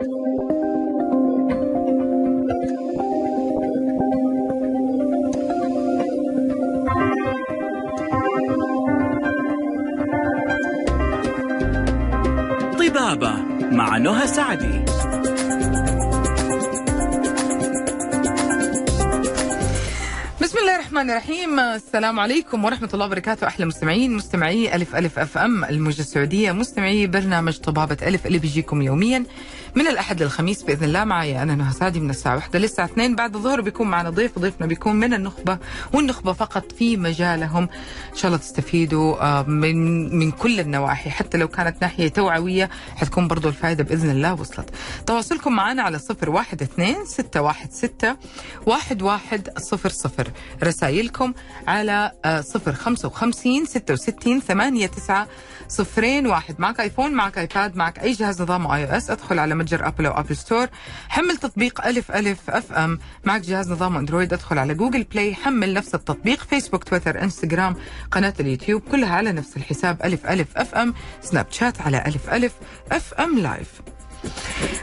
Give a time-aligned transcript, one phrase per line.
[0.00, 0.12] طبابة
[13.72, 14.84] مع نهى سعدي.
[20.40, 21.60] بسم الله الرحمن الرحيم.
[21.60, 23.46] السلام عليكم ورحمة الله وبركاته.
[23.46, 28.82] أحلى مستمعين مستمعي ألف ألف أف أم الموجة السعودية مستمعي برنامج طبابة ألف اللي بيجيكم
[28.82, 29.24] يوميا.
[29.74, 33.16] من الأحد للخميس بإذن الله معي أنا نهى سعدي من الساعة واحدة للساعة اثنين.
[33.16, 35.58] بعد الظهر بيكون معنا ضيف ضيفنا بيكون من النخبة
[35.92, 37.62] والنخبة فقط في مجالهم.
[38.12, 43.28] إن شاء الله تستفيدوا آه، من من كل النواحي حتى لو كانت ناحية توعوية حتكون
[43.28, 44.70] برضو الفائدة بإذن الله وصلت.
[45.06, 48.16] تواصلكم معنا على صفر واحد اثنين ستة واحد ستة
[48.66, 50.28] واحد واحد صفر صفر.
[50.62, 51.32] رسائلكم
[51.66, 55.28] على آه، صفر خمسة وخمسين ستة وستين ثمانية تسعة
[55.68, 56.54] صفرين واحد.
[56.58, 60.36] معك آيفون معك آيباد معك أي جهاز نظام iOS أدخل على متجر أبل أو Apple
[60.36, 60.66] Store.
[61.08, 62.98] حمل تطبيق ألف ألف FM.
[63.24, 67.76] معك جهاز نظام أندرويد ادخل على Google Play حمل نفس التطبيق فيسبوك تويتر إنستغرام
[68.10, 70.94] قناة اليوتيوب كلها على نفس الحساب ألف ألف FM.
[71.22, 72.52] سناب شات على ألف ألف
[72.92, 73.70] FM live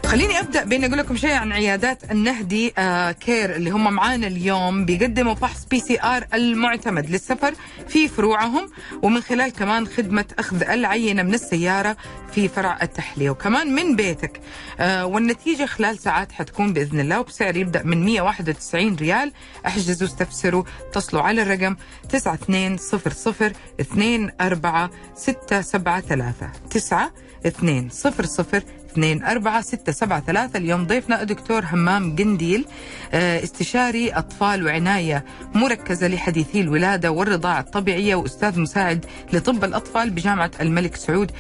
[0.06, 4.86] خليني أبدأ بين أقول لكم شيء عن عيادات النهدي آه Care اللي هم معانا اليوم.
[4.86, 7.54] بيقدموا فحص PCR المعتمد للسفر
[7.88, 8.70] في فروعهم
[9.04, 11.98] ومن خلال كمان خدمة أخذ العينة من السيارة
[12.32, 13.30] في فرع التحلية.
[13.30, 14.42] وكمان من بيتك
[14.80, 17.20] آه والنتيجة خلال ساعات حتكون بإذن الله.
[17.20, 19.32] وبسعر يبدأ من 191 ريال.
[19.66, 21.76] احجزوا استفسروا اتصلوا على الرقم
[22.10, 27.12] 9200 24 673 9
[27.46, 32.66] 2 0 0 2 4 6 7 3 اليوم ضيفنا الدكتور همام قنديل
[33.14, 40.96] آه، استشاري أطفال وعناية مركزة لحديثي الولادة والرضاعة الطبيعية وأستاذ مساعد لطب الأطفال بجامعة الملك
[40.96, 41.32] سعود.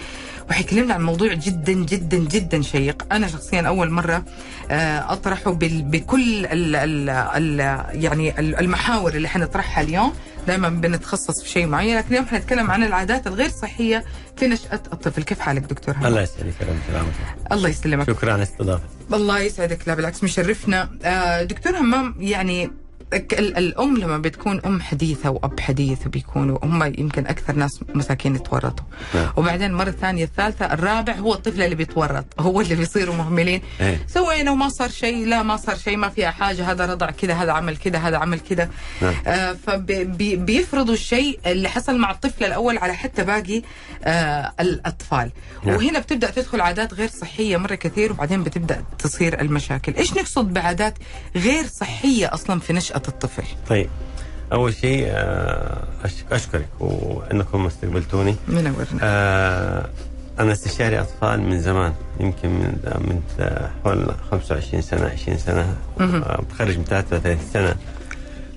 [0.49, 3.05] وحيكلمنا عن موضوع جدا جدا جدا شيق.
[3.11, 4.23] أنا شخصيا أول مرة
[4.71, 7.59] آه، أطرحه بال- بكل ال ال ال
[8.03, 10.13] يعني ال- المحاور اللي حنطرحها اليوم.
[10.47, 14.03] دائما بنتخصص في شيء معين لكن اليوم حنتكلم عن العادات الغير صحية
[14.37, 15.23] في نشأة الطفل.
[15.23, 16.53] كيف حالك دكتور همام؟ الله يسعدك
[17.51, 18.07] الله يسلمك.
[18.07, 19.87] شكرا على الاستضافه الله يسعدك.
[19.87, 20.89] لا بالعكس مشرفنا.
[21.03, 22.71] آه، دكتور همام يعني
[23.13, 28.85] الأم لما بتكون أم حديثة وأب حديث وبيكونوا هم يمكن أكثر ناس مساكين يتورطوا
[29.15, 29.31] نعم.
[29.37, 34.05] وبعدين المره الثانية الثالثة الرابع هو الطفل اللي بيتورط هو اللي بيصيروا مهملين إيه.
[34.07, 37.51] سوينا وما صار شيء لا ما صار شيء ما فيها حاجة هذا رضع كذا هذا
[37.51, 38.69] عمل كذا هذا عمل كذا
[39.01, 39.13] نعم.
[39.27, 43.61] آه فبيفرضوا الشيء اللي حصل مع الطفل الأول على حتى باقي
[44.03, 45.31] آه الأطفال
[45.65, 45.75] نعم.
[45.75, 50.93] وهنا بتبدأ تدخل عادات غير صحية مرة كثير وبعدين بتبدأ تصير المشاكل إيش نقصد بعادات
[51.35, 53.43] غير صحية أصلا في نشاه الطفل.
[53.69, 53.89] طيب.
[54.53, 58.35] أول شيء آه، أش- أشكرك وإنكم استقبلتوني.
[58.47, 59.89] منورنا آه،
[60.39, 66.41] أنا استشاري أطفال من زمان يمكن من من آه، حول 25 سنة 20 سنة آه،
[66.41, 67.75] متخرج من 33 سنة.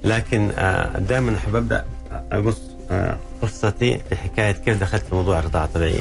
[0.04, 0.50] لكن
[1.08, 1.84] دائما أحب أبدأ
[2.32, 6.00] أقص آه، قصتي في حكايه كيف دخلت في موضوع الرضاعة الطبيعية.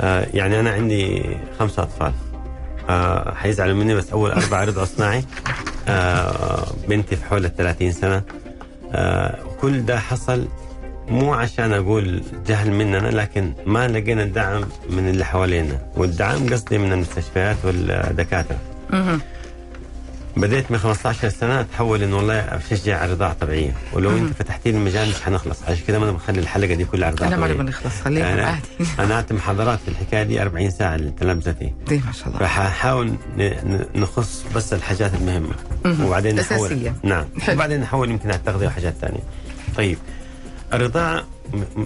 [0.00, 1.22] آه، يعني أنا عندي
[1.58, 2.12] خمسة أطفال.
[2.88, 3.34] آه،
[3.74, 5.24] مني بس أول اربعه رضعوا صناعي
[5.88, 8.22] آه، بنتي في حول ال 30 سنة.
[8.92, 10.48] آه، كل ده حصل
[11.08, 15.78] مو عشان أقول جهل مننا لكن ما لقينا الدعم من اللي حوالينا.
[15.96, 18.58] والدعم قصدي من المستشفيات والدكاترة.
[20.36, 23.74] بديت من 15 سنة اتحول إنه والله اشجع على الرضاعة الطبيعية.
[23.92, 25.62] ولو أنت فتحتي لي المجال مش حنخلص.
[25.68, 27.62] عشان كذا ما أنا بخلي الحلقة دي كلها على الرضاعة أنا ما الطبيعية.
[27.70, 28.58] نبغى نخلص خليكم أنا
[29.04, 32.38] أنا أعطي محاضرات في الحكاية دي 40 ساعة لتلامذتي دي ما شاء الله.
[33.64, 35.54] ن- نخص بس الحاجات المهمة.
[35.84, 36.04] مهم.
[36.04, 36.68] وبعدين نحول.
[37.02, 37.24] نعم.
[37.52, 39.20] وبعدين نحول يمكن على التغذية وحاجات ثانية
[39.76, 39.98] طيب
[40.72, 41.24] الرضاعة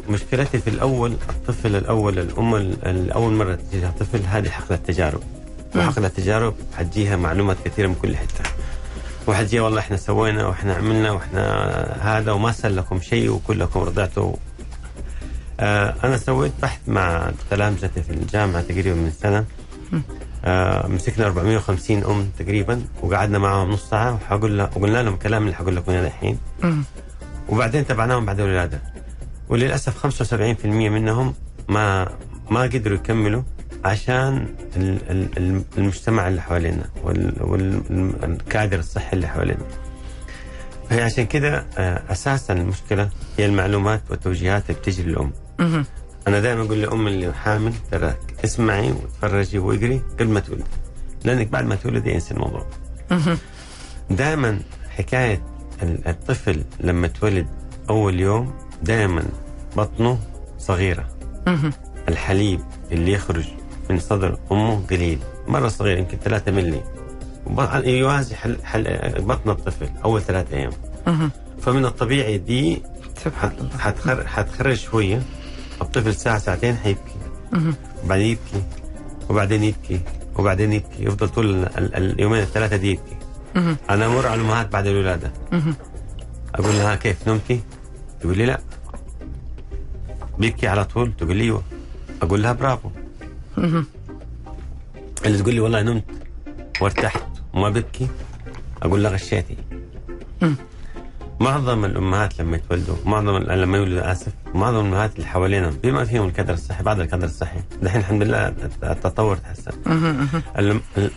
[0.09, 5.21] مشكلتي في الأول الطفل الأول الأم ال- الأول مرة تجيها طفل هذه حقل التجارب.
[5.77, 8.51] وحقل التجارب حتجيها معلومات كثيرة من كل حتة.
[9.27, 11.43] وحتجيها والله إحنا سوينا وإحنا عملنا وإحنا
[12.01, 14.37] هذا وما صار لكم شيء وكلكم رضعتوا
[15.61, 19.45] آه أنا سويت بحث مع تلامذتي في الجامعة تقريبا من سنة.
[20.45, 25.77] آه مسكنا 450 أم تقريبا وقعدنا معهم نص ساعة وحقول وقلنا لهم الكلام اللي حقول
[25.77, 26.39] لكم إياه الحين.
[27.49, 28.81] وبعدين تبعناهم بعد الولادة.
[29.49, 31.35] وللأسف 75% منهم
[31.69, 32.09] ما
[32.51, 33.43] ما قدروا يكملوا.
[33.87, 34.47] عشان
[34.77, 36.85] ال- ال- ال- المجتمع اللي حوالينا
[37.41, 39.61] والكادر الصحي اللي حوالينا
[40.91, 45.33] فهي عشان كده آه، أساسا المشكلة هي المعلومات والتوجيهات اللي بتجي للأم.
[46.29, 50.65] أنا دائما أقول لأم اللي حامل ترى اسمعي وتفرجي واقري قبل ما تولدي
[51.25, 52.67] لأنك بعد ما تولدي انسى الموضوع.
[54.11, 54.61] دائما
[54.91, 55.43] حكاية
[55.83, 57.47] ال- الطفل لما تولد
[57.91, 59.23] أول يوم دائما
[59.77, 60.19] بطنه
[60.59, 61.09] صغيرة.
[62.09, 62.61] الحليب
[62.93, 63.45] اللي يخرج
[63.91, 65.19] من صدر أمه قليل
[65.49, 66.81] مرة صغير يمكن 3 ملي
[67.85, 68.85] يوازي حل حل
[69.19, 70.71] بطن الطفل أول ثلاثة أيام.
[71.61, 72.83] فمن الطبيعي دي
[73.25, 74.27] سبحان الله حتخر...
[74.27, 75.23] حتخرج شوية
[75.83, 77.15] الطفل ساعة ساعتين حيبكي.
[78.05, 78.63] وبعدين يبكي
[79.29, 80.01] وبعدين يبكي
[80.37, 83.17] وبعدين يبكي يفضل طول ال- ال- اليومين الثلاثة دي يبكي.
[83.91, 85.33] أنا أمر على الامهات بعد الولادة.
[86.55, 87.61] أقول لها كيف نمتي؟
[88.21, 88.61] تقول لي لا
[90.39, 91.63] بيبكي على طول تقول لي أيوه
[92.23, 92.91] أقول لها برافو.
[93.59, 96.05] اللي تقول لي والله نمت
[96.81, 97.23] وارتحت
[97.55, 98.09] وما ببكي
[98.83, 99.57] أقول لها غشيتي.
[101.41, 106.55] معظم الأمهات لما يتولدوا معظم لما يولدوا آسف معظم الأمهات اللي حوالينا بما فيهم الكدر
[106.55, 107.61] الصحي بعد الكدر الصحي.
[107.83, 108.49] دحين الحمد لله
[108.83, 109.73] التطور تحسن.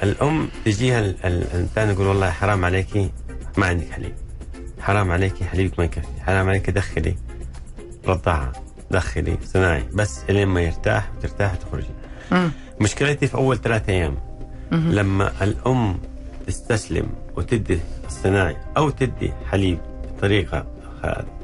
[0.03, 3.09] الام تجيها ال- ال- الإنسان يقول والله حرام عليكي
[3.57, 4.13] ما عندك حليب.
[4.79, 6.07] حرام عليكي حليبك ما يكفي.
[6.25, 7.15] حرام عليكي دخلي
[8.07, 8.51] رضاعة
[8.91, 9.83] دخلي صناعي.
[9.93, 11.87] بس إلين ما يرتاح وترتاح وتخرجي.
[12.31, 12.51] مم.
[12.81, 14.15] مشكلتي في أول ثلاثة أيام.
[14.71, 15.97] لما الأم
[16.47, 19.79] تستسلم وتدي الصناعي أو تدي حليب
[20.17, 20.65] بطريقة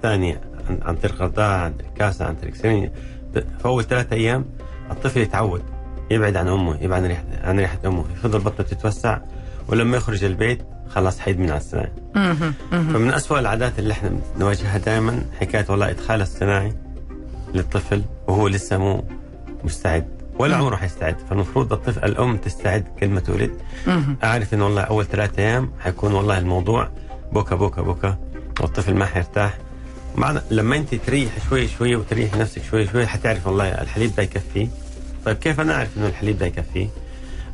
[0.01, 0.41] ثانية
[0.81, 2.91] عن- طريق رضاعه عن طريق كاسة عن طريق سنين
[3.33, 4.45] في أول ثلاثة أيام
[4.91, 5.61] الطفل يتعود
[6.11, 9.17] يبعد عن أمه يبعد عن ريحه عن ريحة أمه يفضل بطنه تتوسع
[9.67, 11.91] ولما يخرج البيت خلاص حيدمن على الصناعي.
[12.71, 16.73] فمن أسوأ العادات اللي إحنا نواجهها دائما حكاية والله إدخال الصناعي
[17.53, 19.03] للطفل وهو لسه مو
[19.63, 20.07] مستعد.
[20.39, 23.51] ولا عمره حيستعد فالمفروض الطفل الأم تستعد كل ما تولد.
[24.23, 26.89] أعرف انه والله أول ثلاثة أيام حيكون والله الموضوع
[27.31, 28.15] بكى بكى بكى
[28.61, 29.57] والطفل ما حيرتاح
[30.15, 34.67] معنى لما أنت تريح شوي شوي وتريح نفسك شوي شوي حتعرف والله الحليب ده يكفيه
[35.25, 36.87] طيب كيف أنا أعرف إنه الحليب ده يكفيه؟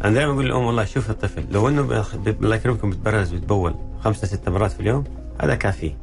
[0.04, 4.50] أنا دائما أقول للأم والله شوف الطفل لو إنه الله يكرمكم بيتبرز ويتبول خمسة ست
[4.50, 5.04] مرات في اليوم
[5.42, 5.94] هذا كافي.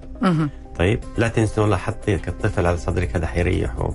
[0.78, 3.90] طيب لا تنسوا والله حطي الطفل على صدرك هذا حيريحه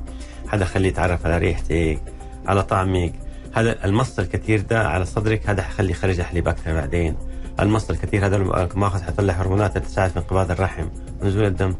[0.49, 2.01] هذا خليه يتعرف على ريحتك
[2.47, 3.13] على طعمك
[3.53, 7.15] هذا المص الكثير ده على صدرك هذا حيخلي يخرج حليب أكثر بعدين.
[7.59, 10.85] المص الكثير هذا الماخذ حيطلع هرمونات تساعد في انقباض الرحم
[11.21, 11.75] ونزول الدم.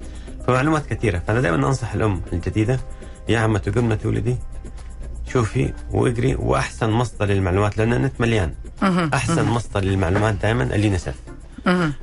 [0.48, 1.22] فمعلومات كثيرة.
[1.28, 2.80] فأنا دائما أنصح الأم الجديدة
[3.30, 4.36] يا عمتي قبل ما تولدي
[5.32, 8.54] شوفي واقري وأحسن مصدر للمعلومات لأن النت مليان.
[9.14, 11.16] أحسن مصدر للمعلومات دائما اليونيسف.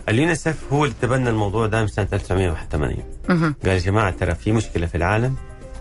[0.09, 3.55] اليونيسف هو اللي تبنى الموضوع ده من سنة 1981 مهم.
[3.65, 5.37] قال يا جماعة ترى في مشكلة في العالم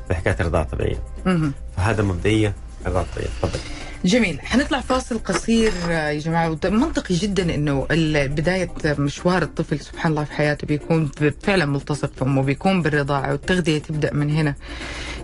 [0.08, 1.04] في حكايه الرضاعة الطبيعية.
[1.78, 2.54] فهذا مبدئيا
[3.42, 3.60] تفضل.
[4.06, 4.40] جميل.
[4.42, 6.58] حنطلع فاصل قصير آه، يا جماعة.
[6.66, 7.44] منطقي جدا
[7.92, 11.12] ال- بداية مشوار الطفل سبحان الله في حياته بيكون
[11.44, 14.56] فعلا ملتصق في أمه بيكون بالرضاعة والتغذية تبدأ من هنا.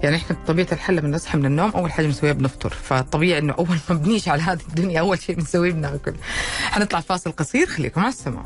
[0.04, 2.69] يعني إحنا بطبيعة الحال لما نصحى من النوم أول حاجة بنسويها بنفطر.
[2.69, 6.13] فطبيعي إنه أول ما بنيجي على هذه الدنيا أول شيء بنسويه بناكل.
[6.62, 8.46] حنطلع فاصل قصير خليكم على السماع.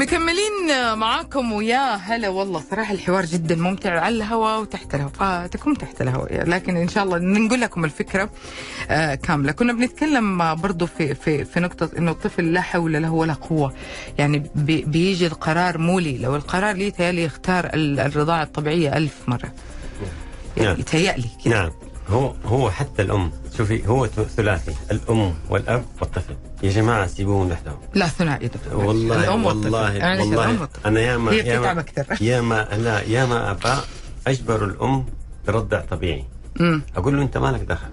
[0.00, 2.62] مكملين معاكم ويا هلا والله.
[2.70, 6.48] صراحة الحوار جدا ممتع على الهواء وتحت الهواء فتكون تحت الهواء.
[6.48, 8.30] لكن إن شاء الله نقول لكم الفكرة
[8.90, 9.52] آه كاملة.
[9.52, 13.74] كنا بنتكلم برضو في, في, في نقطة إنه الطفل لا حول له ولا قوة.
[14.18, 16.18] يعني بي بيجي القرار مولي.
[16.18, 19.52] لو القرار لي تيالي يختار ال- الرضاعة الطبيعية ألف مرة.
[20.56, 20.76] نعم.
[20.80, 21.54] يتهيألي كده.
[21.62, 21.70] نعم.
[22.08, 26.36] هو هو حتى الأم شوفي هو ثلاثي الأم والأب والطفل.
[26.62, 27.78] يا جماعة سيبوهم لوحدهم.
[27.94, 28.84] لا ثنائي دكتور.
[28.84, 30.00] والله الأم والله والطفل.
[30.00, 30.86] معلش، الأم والله والطفل.
[30.86, 31.84] أنا ياما هي ياما
[32.20, 33.84] ياما لا ياما اباء
[34.26, 35.06] اجبروا الأم
[35.46, 36.24] ترضع طبيعي.
[36.60, 36.82] أمم.
[36.96, 37.90] أقول له أنت مالك دخل؟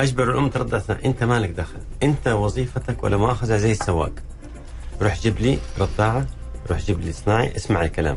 [0.00, 0.80] أجبر الأم ترضع.
[1.04, 4.12] أنت مالك دخل؟ أنت وظيفتك ولا مؤاخذة زي السواق.
[5.02, 6.26] روح جيب لي رضاعة
[6.70, 8.16] روح جيب لي صناعي اسمع الكلام.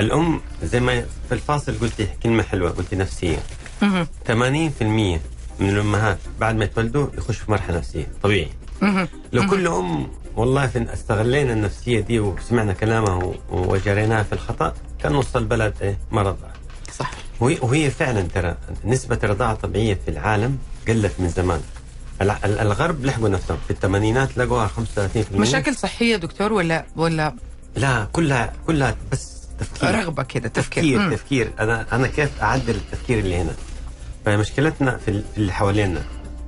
[0.00, 3.38] الأم زي ما في الفاصل قلتي كلمة حلوة قلتي نفسية.
[3.82, 4.06] مهم.
[4.26, 5.20] 80%
[5.60, 8.50] من الأمهات بعد ما يتولدوا يخشوا في مرحلة نفسية طبيعي.
[9.32, 15.74] لو كل ام والله استغلينا النفسية دي وسمعنا كلامها وجريناها في الخطأ كان نص البلد
[15.82, 16.48] إيه؟ ما رضع
[16.98, 17.10] صح.
[17.40, 21.60] وهي, وهي فعلا ترى نسبة الرضاعة الطبيعية في العالم قلت من زمان.
[22.44, 23.58] الغرب لحقوا نفسهم.
[23.66, 27.34] في الثمانينات لقوها 35% مشاكل صحية دكتور ولا ولا
[27.76, 29.94] لا كلها كلها بس تفكير.
[29.94, 30.82] رغبة كده تفكير.
[30.82, 31.14] تفكير مم.
[31.14, 31.50] تفكير.
[31.60, 33.52] أنا أنا كيف أعدل التفكير اللي هنا؟
[34.36, 36.02] فمشكلتنا في ال- في اللي حوالينا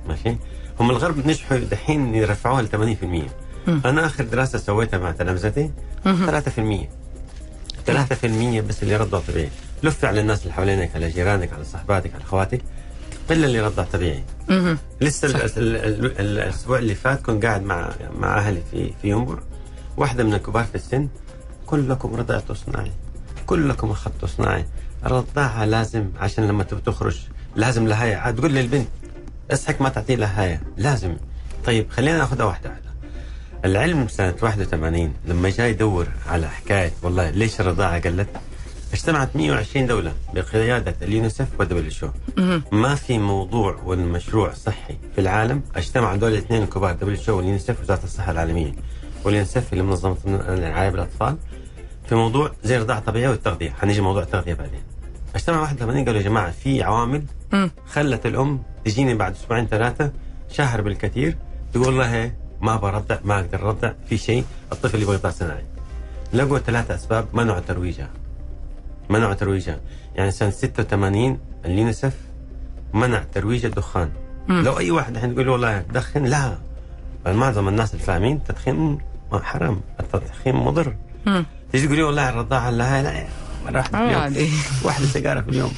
[0.07, 0.35] ماشي؟
[0.79, 3.29] هم الغرب نجحوا دحين يرفعوها ل 80%
[3.85, 5.71] أنا آخر دراسة سويتها مع تلامذتي
[6.05, 6.89] 3%
[7.87, 9.49] 3% بس اللي رضعوا طبيعي.
[9.83, 12.61] لف على الناس اللي حوالينك على جيرانك على صحباتك على أخواتك
[13.29, 14.23] قله اللي رضع طبيعي.
[14.49, 14.77] مهم.
[15.01, 19.09] لسه ال- ال- ال- ال- الأسبوع اللي فات كنت قاعد مع مع أهلي في في
[19.09, 19.35] ينبع
[19.97, 21.07] واحدة من الكبار في السن
[21.65, 22.91] كلكم رضعتوا صناعي.
[23.45, 24.65] كلكم أخذتوا صناعي.
[25.05, 27.19] الرضاعه لازم عشان لما تخرج
[27.55, 28.87] لازم لها هاي عاد تقول للبنت
[29.51, 31.17] اسحك ما تعطي لها هاي لازم.
[31.65, 32.91] طيب خلينا ناخذها واحدة واحدة.
[33.65, 38.29] العلم سنة 81 لما جاي يدور على حكاية والله ليش الرضاعة قلت؟
[38.93, 42.11] اجتمعت 120 دولة بقيادة اليونيسف ودبليو
[42.71, 45.61] ما في موضوع والمشروع صحي في العالم.
[45.75, 48.73] اجتمعوا دول الاثنين الكبار دبليو واليونيسف وزارة الصحة العالمية.
[49.25, 51.37] واليونيسف اللي منظمة الرعايه بالاطفال
[52.09, 53.69] في موضوع زي الرضاعة الطبيعية والتغذية.
[53.69, 54.81] حنيجي موضوع التغذية بعدين.
[55.35, 57.23] اجتمع 81 قالوا يا جماعة في عوامل.
[57.87, 60.11] خلت الأم تجيني بعد أسبوعين ثلاثة
[60.51, 61.37] شهر بالكثير
[61.73, 65.63] تقول لها ما برضع ما أقدر ارضع في شيء الطفل يبغى يطلع صناعي
[66.33, 68.09] لقوا ثلاثة أسباب منعوا ترويجها.
[69.09, 69.79] منعوا ترويجها.
[70.15, 72.13] يعني سنة 86 اليونيسف
[72.93, 74.09] منع ترويج الدخان.
[74.47, 74.61] مم.
[74.63, 76.57] لو أي واحد الحين يقول له والله دخن لا.
[77.25, 78.97] معظم الناس الفاهمين التدخين
[79.33, 79.81] حرام.
[79.99, 80.95] التدخين مضر.
[81.71, 83.27] تيجي تقول والله الرضاعة لا لا.
[83.65, 83.77] مرة
[84.85, 85.73] واحدة اليوم سيجارة في اليوم.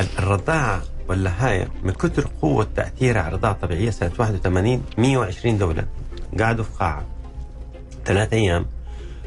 [0.00, 5.84] ال- الرضاعة واللهاية من كثر قوة تأثيرها على الرضاعة الطبيعية سنة 81 120 دولة.
[6.40, 7.04] قعدوا في قاعة.
[8.06, 8.66] ثلاثة أيام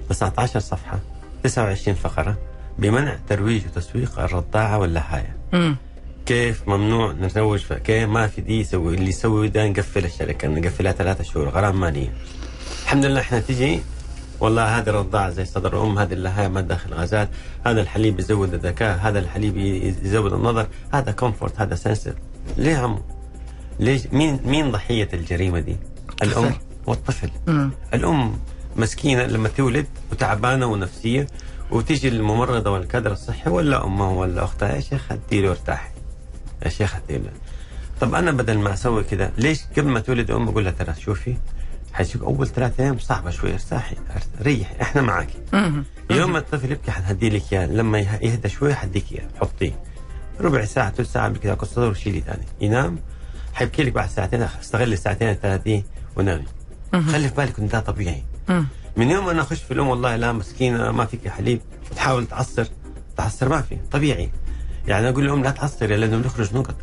[0.10, 1.00] 19 صفحة
[1.44, 2.38] 29 فقرة
[2.80, 5.36] بمنع ترويج وتسويق الرضاعة واللهاية.
[6.26, 10.92] كيف ممنوع نتزوج ف- كيف ما في دي يسوي اللي يسوي ده نقفل الشركة نقفلها
[10.92, 12.14] ثلاثة شهور غرام مالية.
[12.84, 13.80] الحمد لله إحنا تجي
[14.42, 17.30] والله هذه الرضاعة زي صدر الأم هذه اللهاية ما داخل غازات.
[17.66, 19.58] هذا الحليب يزود الذكاء هذا الحليب
[20.04, 20.68] يزود النظر.
[20.94, 22.14] هذا comfort هذا sensor
[22.58, 23.00] ليه عمو؟
[23.80, 25.78] ليش؟ مين مين ضحية الجريمة دي؟
[26.24, 26.60] الأم الطفل.
[26.88, 27.30] والطفل.
[27.48, 27.72] مم.
[27.94, 28.34] الأم
[28.76, 31.28] مسكينة لما تولد وتعبانة ونفسية
[31.72, 35.90] وتيجي الممرضة والكادر الصحي ولا أمها ولا أختها يا شيخ اديله ارتاحي
[36.66, 37.30] يا شيخ اديله
[38.02, 41.36] طب أنا بدل ما أسوي كذا ليش قبل ما تولد أم أقول لها ترى شوفي
[41.94, 45.84] حيجيك أول ثلاثة أيام صعبة شوي ارتاحي ارت- ريحي إحنا معاكي مم.
[46.12, 49.72] يوم ما الطفل يبكي حنهدي لك إياه لما يه- يهدى شوي حديك إياه حطيه.
[50.40, 52.46] ربع ساعة ثلث ساعة بكذا قصة وشيلي ثاني.
[52.62, 53.00] ينام
[53.54, 55.84] حيبكي لك بعد ساعتين استغل الساعتين الثلاث دي
[56.16, 56.46] ونامي
[56.94, 58.24] خلي في بالك ان ده طبيعي.
[58.98, 61.62] من يوم أنا أخش في الأم والله لا مسكينة ما فيك حليب
[61.96, 62.66] تحاول تعصر
[63.18, 64.30] تعصر ما في طبيعي.
[64.88, 66.76] يعني أقول للام لا تعصري لأنه بنخرج نقط.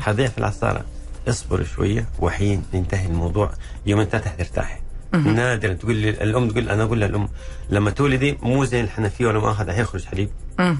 [0.00, 0.84] حضيع في العصارة.
[1.28, 3.50] اصبر شوية وحين ينتهي الموضوع
[3.86, 4.78] يوم انت ترتاحي
[5.12, 7.28] نادرا تقول لي الأم تقول أنا أقول للأم
[7.70, 10.30] لما تولدي مو زي الحنفيه ولا مؤاخذه حيخرج حليب.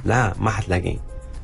[0.04, 0.96] لا ما حتلاقيه.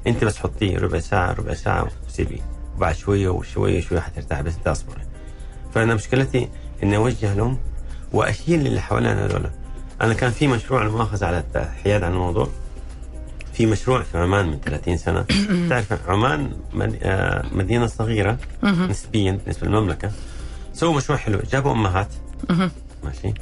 [0.07, 2.41] أنت بس حطيه ربع ساعة ربع ساعة وسيبيه.
[2.77, 4.99] وبعد شوية وشوية شوية حترتاح بس أنت اصبر.
[5.75, 6.49] فأنا مشكلتي
[6.83, 7.59] إني أوجه الأم
[8.13, 9.51] وأشيل اللي حوالينا هذول
[10.01, 12.49] أنا كان في مشروع المؤاخذه على الحياد عن الموضوع.
[13.55, 15.25] في مشروع في عمان من 30 سنة.
[15.71, 16.53] تعرف عمان
[17.03, 20.11] آه، مدينة صغيرة نسبيا بالنسبة للمملكة.
[20.73, 21.39] سووا مشروع حلو.
[21.51, 22.09] جابوا أمهات.
[23.05, 23.35] ماشي.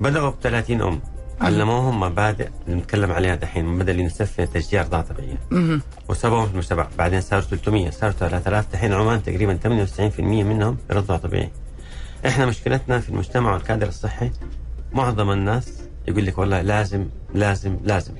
[0.00, 1.00] بدأوا ب 30 أم.
[1.40, 5.82] علموهم مبادئ اللي نتكلم عليها دحين مبادئ اليونيسف في تشجيع الرضاعة الطبيعية مهم.
[6.08, 6.88] وسبوهم في المجتمع.
[6.98, 11.50] بعدين صاروا 300 صاروا 3000 دحين عمان تقريبا 98% منهم رضع طبيعي
[12.26, 14.30] إحنا مشكلتنا في المجتمع والكادر الصحي
[14.92, 15.72] معظم الناس
[16.08, 18.12] يقول لك والله لازم لازم لازم.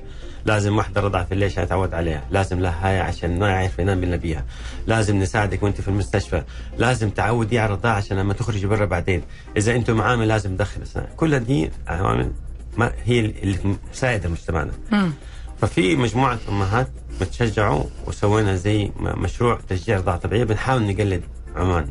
[0.47, 2.23] لازم واحدة رضع في الليل عشان يتعود عليها.
[2.31, 4.45] لازم لها هاي عشان ما يعرف ينام الا بيها
[4.87, 6.43] لازم نساعدك وأنت في المستشفى.
[6.77, 9.21] لازم تعودي على الرضاعة عشان لما تخرجي برا بعدين.
[9.57, 12.31] إذا أنتم معامل لازم تدخل اسنان كل دي عوامل
[12.77, 14.71] ما هي اللي تساعد مجتمعنا.
[14.91, 15.11] مم.
[15.61, 16.87] ففي مجموعة أمهات
[17.21, 20.43] بتشجعوا وسوينا زي م- مشروع تشجيع رضاعة طبيعية.
[20.43, 21.21] بنحاول نقلد
[21.55, 21.87] عمان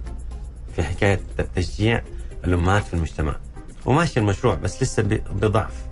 [0.76, 1.20] في حكاية
[1.56, 2.02] تشجيع
[2.44, 3.36] الأمهات في المجتمع.
[3.86, 5.85] وماشي المشروع بس لسه بضعف.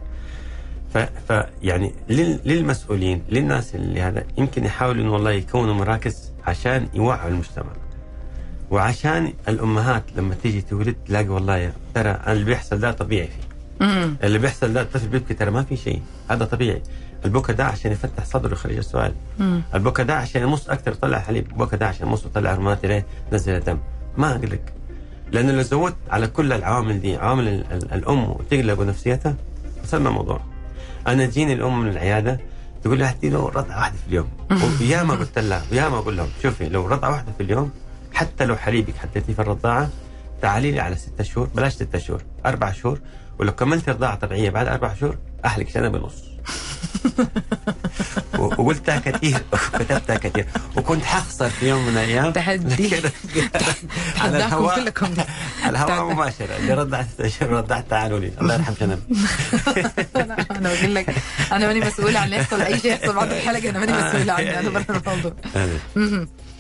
[0.95, 6.89] ف, ف يعني لل- للمسؤولين للناس اللي هذا يمكن يحاولوا انه والله يكونوا مراكز عشان
[6.95, 7.73] يوعوا المجتمع.
[8.71, 13.87] وعشان الأمهات لما تيجي تولد تلاقي والله ترى اللي بيحصل ده طبيعي فيه.
[13.87, 14.17] مم.
[14.23, 16.03] اللي بيحصل ده الطفل بيبكي ترى ما في شيء.
[16.31, 16.83] هذا طبيعي.
[17.25, 19.15] البكا ده عشان يفتح صدره ويخرج السؤال.
[19.75, 21.47] البكا ده عشان يمص أكثر يطلع حليب.
[21.51, 23.79] البكا ده عشان يمص ويطلع هرمونات ليه نزل الدم.
[24.17, 24.61] ما اقلق
[25.33, 29.35] لأنه لو زودت على كل العوامل دي عوامل ال- ال- الأم وتقلق ونفسيتها
[29.85, 30.41] وصلنا الموضوع
[31.07, 32.41] أنا تجيني الأم من العيادة
[32.85, 34.29] تقول لي هدي له رضعه واحدة في اليوم.
[34.81, 37.71] ويا ما قلت لها ويا ما أقول لهم شوفي لو رضعه واحدة في اليوم
[38.13, 39.89] حتى لو حليبك حطيتيه في الرضاعة
[40.43, 42.99] تعالي لي على ستة شهور بلاش ستة شهور أربع شهور
[43.39, 46.34] ولو كملت رضاعة طبيعية بعد أربع شهور أهلك سنة ونص و-
[48.39, 49.43] وقلتها كثير.
[49.75, 50.47] وكتبتها كثير.
[50.77, 52.33] وكنت حخسر في يوم من الأيام.
[52.33, 52.97] تحدي.
[54.21, 55.15] على الهواء كلكم.
[55.63, 56.13] على الهواء.
[56.15, 56.57] مباشرة.
[56.57, 59.01] اللي شهور رضعت تعالوا لي الله يرحم شنب.
[60.17, 61.15] أنا بقول لك
[61.53, 63.71] أنا ماني مسؤولة عن اللي يحصل أي شيء يحصل بعد الحلقة.
[63.71, 65.33] أنا ماني مسؤولة عنه أنا برا الموضوع.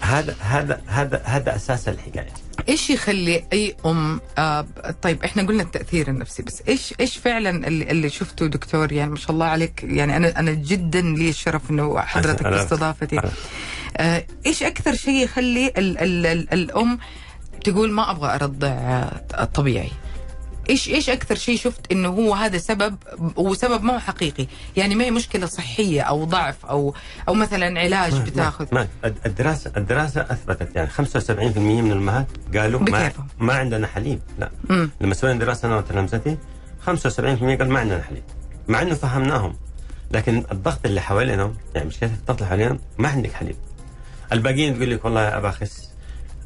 [0.00, 2.43] هذا هذا هذا هذا أساس الحكاية.
[2.68, 4.66] إيش يخلي أي أم آه
[5.02, 9.16] طيب إحنا قلنا التأثير النفسي بس إيش إيش فعلا اللي, اللي شفته دكتور؟ يعني ما
[9.16, 13.28] شاء الله عليك يعني أنا أنا جدا لي الشرف إنه حضرتك استضافتي أنا-
[13.96, 16.98] آه إيش أكثر شيء يخلي ال ال ال الأم
[17.64, 19.90] تقول ما أبغى أرضع آه، طبيعي؟
[20.70, 22.96] إيش إيش أكثر شيء شفت إنه هو هذا سبب
[23.36, 26.94] وسبب ما هو حقيقي؟ يعني ما هي مشكلة صحية أو ضعف أو
[27.28, 28.66] أو مثلا علاج ما- بتاخذ.
[28.72, 33.12] ما الد- الدراسه الدراسة أثبتت يعني 75% من الامهات قالوا ما.
[33.38, 34.50] ما عندنا حليب لا.
[34.70, 34.90] مم.
[35.00, 36.36] لما سوينا دراسة أنا وتلامذتي
[36.86, 36.90] 75%
[37.58, 38.22] قال ما عندنا حليب.
[38.68, 39.54] مع إنه فهمناهم
[40.10, 43.56] لكن الضغط اللي حوالينهم يعني مشكلة الضغط اللي حوالينهم ما عندك حليب.
[44.32, 45.90] الباقيين تقول لك والله ابى اخس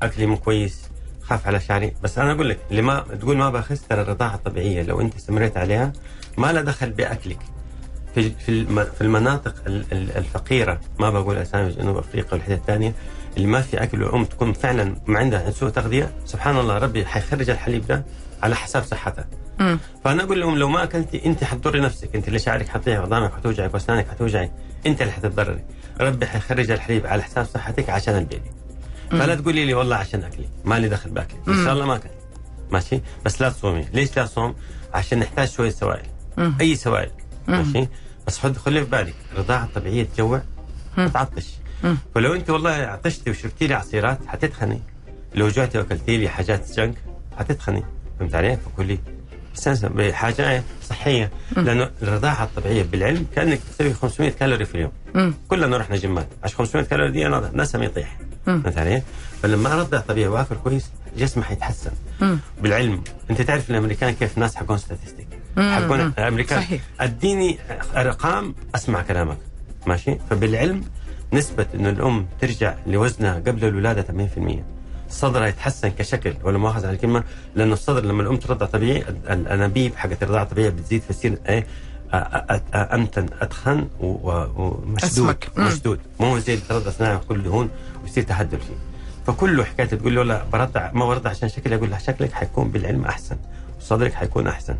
[0.03, 0.81] أكلي مو كويس
[1.29, 1.93] خاف على شعري.
[2.03, 5.57] بس أنا أقول لك اللي ما تقول ما بخس ترى الرضاعة الطبيعيه لو أنت استمريت
[5.57, 5.93] عليها
[6.39, 7.39] ما لها دخل بأكلك.
[8.15, 12.93] في في الم- في المناطق ال- ال- الفقيرة ما بقول أسامي جنوب أفريقيا والحتة الثانية
[13.37, 17.51] اللي ما في أكل والام تكون فعلا ما عندها سوء تغذية سبحان الله ربي حيخرج
[17.51, 18.05] الحليب ده
[18.43, 19.27] على حساب صحتها.
[19.61, 19.79] مم.
[20.05, 22.17] فأنا أقول لهم لو ما أكلتي أنت حتضري نفسك.
[22.17, 24.51] أنت اللي شعرك حتضيع عظامك حتوجعك واسنانك حتوجعك.
[24.87, 25.65] أنت اللي حتتضرري.
[26.01, 28.51] ربي حيخرج الحليب على حساب صحتك عشان البيبي.
[29.11, 30.49] فلا تقولي لي والله عشان أكلي.
[30.65, 31.39] ما لي دخل بأكلي.
[31.49, 32.09] إن شاء الله ما اكل
[32.71, 33.87] ماشي؟ بس لا تصومي.
[33.93, 34.55] ليش لا تصوم؟
[34.95, 36.07] عشان نحتاج شوية سوائل.
[36.61, 37.11] أي سوائل.
[37.49, 37.89] ماشي؟
[38.27, 39.15] بس خد خلي في بالك.
[39.33, 40.43] الرضاعه الطبيعيه تجوع.
[40.99, 41.47] وتعطش
[42.15, 44.81] فلو أنت والله عطشتي وشربتي لي عصيرات حتتخني.
[45.35, 46.95] لو جعتي وأكلتي لي حاجات جنك
[47.39, 47.85] حتتخني.
[48.19, 48.99] فهمت علي؟ فكلي
[49.83, 51.31] بحاجة صحية.
[51.57, 54.93] لأنه الرضاعه الطبيعيه بالعلم كأنك تسوي 500 كالوري في اليوم.
[55.49, 56.29] كلنا رحنا جيمات.
[56.45, 58.19] عشان 500 كالوري دي أنا نسم يطيح.
[58.49, 59.03] فهمت علي؟
[59.43, 61.91] فلما ارضع طبيعي واكل كويس جسمي حيتحسن.
[62.63, 65.29] بالعلم أنت تعرف الأمريكان كيف الناس حقون ستاتستيك.
[65.59, 66.01] حقون.
[66.19, 66.83] الأمريكان صحيح.
[67.01, 67.59] أديني
[67.97, 69.37] أرقام أسمع كلامك
[69.87, 70.85] ماشي فبالعلم
[71.33, 74.63] نسبة إنه الأم ترجع لوزنها قبل الولادة 80%
[75.11, 77.25] صدرها يتحسن كشكل ولا مؤاخذة على الكلمة
[77.55, 81.67] لأنه الصدر لما الأم ترضع طبيعي ال- الأنابيب حقت الرضاعة الطبيعية بتزيد فتصير إيه
[82.13, 82.15] أ-
[82.77, 83.27] أمتن
[84.01, 85.27] و- ومشدود.
[85.59, 87.69] مشدود مو زي اللي ترضع صناعي كل دهون
[88.09, 88.75] ويصير تهدل فيه
[89.27, 93.05] فكله حكاية تقول له لا برضع ما برضع عشان شكلي أقول له شكلك حيكون بالعلم
[93.05, 93.37] أحسن
[93.81, 94.77] وصدرك حيكون أحسن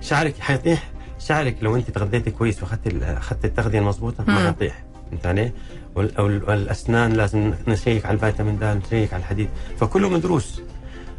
[0.00, 0.88] شعرك حيطيح
[1.18, 4.46] شعرك لو أنت تغذيتي كويس واخذت اخذت التغذية المضبوطة ما.
[4.46, 5.52] حيطيح فهمت علي؟
[5.94, 9.48] وال- وال- والأسنان لازم نشيك على الفيتامين د نشيك على الحديد
[9.80, 10.60] فكله مدروس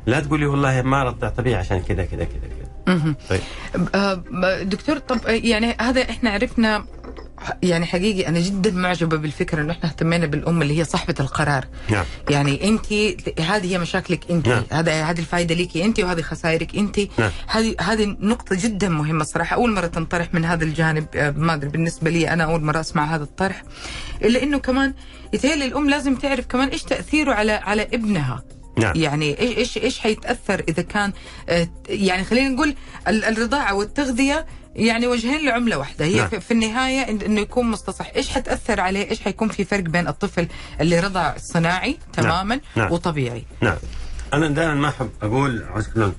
[0.05, 2.66] لا تقولي والله ما رضع طبيعي عشان كذا كذا كذا كذا.
[3.29, 3.41] طيب.
[3.95, 4.23] آه،
[4.63, 6.85] دكتور طب آه، يعني هذا إحنا عرفنا
[7.63, 11.65] يعني حقيقي أنا جدا معجبة بالفكرة إنه إحنا اهتمينا بالأم اللي هي صاحبة القرار.
[11.89, 12.05] نعم.
[12.29, 12.85] يعني انت
[13.39, 14.47] هذه هي مشاكلك انت.
[14.47, 14.63] نعم.
[14.71, 16.99] هذا هذه الفائده لك انت وهذه خسائرك انت.
[17.19, 17.31] نعم.
[17.47, 19.55] هذه هذه نقطة جدا مهمة صراحة.
[19.55, 23.15] أول مرة تنطرح من هذا الجانب آه، ما أدري بالنسبة لي أنا أول مرة أسمع
[23.15, 23.63] هذا الطرح.
[24.21, 24.93] إلا إنه كمان
[25.33, 28.43] يتهيألي الأم لازم تعرف كمان إيش تأثيره على على ابنها.
[28.77, 28.95] نعم.
[28.95, 31.13] يعني إيش إيش إيش حيتأثر إذا كان
[31.49, 32.75] آه، يعني خلينا نقول
[33.07, 36.05] ال- الرضاعة والتغذية يعني وجهين لعملة واحدة.
[36.05, 36.27] هي نعم.
[36.29, 38.11] في النهاية إنه يكون مستصح.
[38.15, 40.47] إيش حتأثر عليه؟ إيش حيكون في فرق بين الطفل
[40.81, 42.91] اللي رضع صناعي تماما نعم.
[42.91, 43.75] وطبيعي؟ نعم.
[44.33, 45.63] أنا دائما ما أحب أقول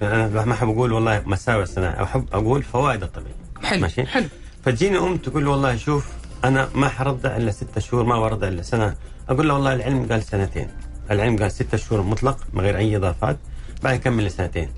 [0.03, 3.35] أنا ما أحب أقول والله مساوئ الصناعه أحب أقول فوائد الطبيعي.
[3.65, 4.27] حلو ماشي؟ حلو.
[4.65, 6.07] فتجيني أم تقول لي والله شوف
[6.45, 8.95] أنا ما حرضع إلا ستة شهور ما برضع إلا سنة.
[9.29, 10.69] أقول لها والله العلم قال سنتين.
[11.11, 13.37] العلم قال ستة شهور مطلق من غير أي إضافات
[13.83, 14.69] بعدين كمل لسنتين.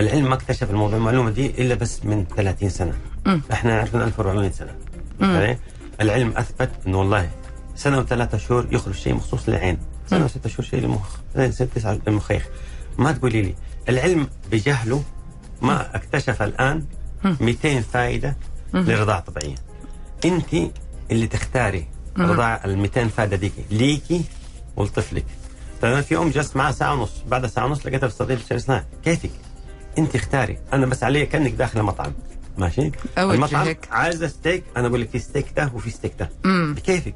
[0.00, 2.94] العلم ما اكتشف الموضوع المعلومة دي إلا بس من 30 سنة.
[3.26, 3.42] مم.
[3.52, 4.74] إحنا عرفنا 1400 سنة.
[5.20, 5.34] مم.
[5.34, 5.58] يعني
[6.00, 7.30] العلم أثبت إنه والله
[7.76, 9.78] سنة وثلاثة شهور يخرج شيء مخصوص للعين.
[10.10, 11.16] سنة وستة شهور شيء للمخ
[11.50, 12.46] ست تسعة للمخيخ.
[12.98, 13.54] ما تقولي لي
[13.88, 15.02] العلم بجهله
[15.62, 16.84] ما اكتشف الآن
[17.40, 18.36] 200 فائدة
[18.74, 19.54] للرضاعه الطبيعيه
[20.24, 20.54] انت
[21.10, 21.86] اللي تختاري
[22.18, 24.24] رضاعه ال 200 فائدة ديك ليكي
[24.76, 25.24] ولطفلك
[25.80, 27.10] فانا في أم جلست معها ساعة ونص.
[27.28, 29.30] بعد ساعة ونص لقيتها بتشتري صناعي كيفك؟
[29.98, 30.58] أنت اختاري.
[30.72, 32.12] أنا بس علي كأنك داخله مطعم
[32.58, 32.90] ماشي.
[33.18, 34.64] المطعم عايزة ستيك.
[34.76, 36.30] أنا أقول لك في ستيك ده وفي ستيك ده.
[36.44, 37.14] بكيفك؟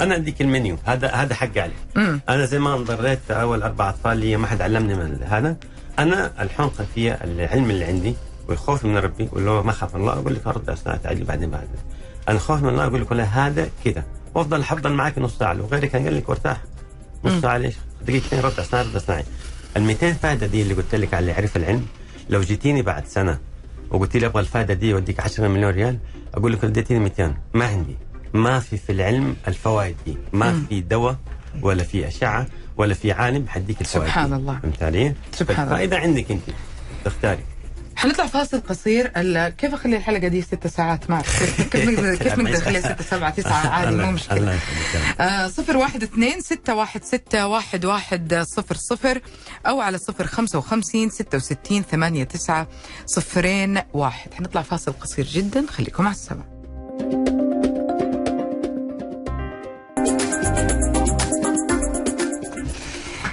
[0.00, 0.76] أنا اديك المنيو.
[0.84, 1.76] هذا هذا حقي عليك.
[1.96, 2.20] مم.
[2.28, 5.56] أنا زي ما انضريت في أول أربع أطفال لي ما حد علمني من هذا.
[5.98, 8.14] أنا الحرقة في العلم اللي عندي
[8.48, 10.12] والخوف من ربي واللي هو ما خاف من الله.
[10.12, 11.68] أقول لك أرد اثناء تعالي بعدين بعد.
[12.28, 14.04] أنا خوف من الله أقول لك هذا كذا.
[14.34, 15.52] وأفضل حفضل معك نص ساعة.
[15.52, 16.62] لو غيرك كان قال لك وارتاح.
[17.24, 17.74] نص ساعة ليش؟
[18.06, 19.24] دقيقتين رد أثناء رد أثناء
[19.76, 21.86] ال 200 فائده دي اللي قلت لك على اللي يعرف العلم
[22.30, 23.38] لو جيتيني بعد سنة
[23.90, 25.98] وقلت لي أبغى الفائده دي اوديك 10 مليون ريال
[26.34, 27.96] أقول لك اديتيني 200 ما عندي
[28.32, 31.16] ما في في العلم الفوائد دي ما في دواء
[31.62, 34.36] ولا في أشعة ولا في عالم حديك الفوائد سبحان دي.
[34.36, 34.58] الله.
[34.62, 35.74] فهمت علي؟ سبحان الله.
[35.74, 36.42] الفائده عندك أنت
[37.04, 37.44] تختاري
[37.96, 39.08] حنطلع فاصل قصير.
[39.48, 41.22] كيف أخلي الحلقة دي ست ساعات؟ ما.
[41.70, 44.58] كيف نقدر كيف نقدر نخليها ستة سبعة تسعة؟ عادي مو مشكلة.
[45.20, 49.20] آه، صفر واحد اثنين ستة واحد ستة واحد واحد صفر صفر
[49.66, 52.68] أو على صفر خمسة وخمسين ستة وستين ثمانية تسعة
[53.06, 54.34] صفرين واحد.
[54.34, 55.66] حنطلع فاصل قصير جدا.
[55.68, 56.44] خليكم على السمع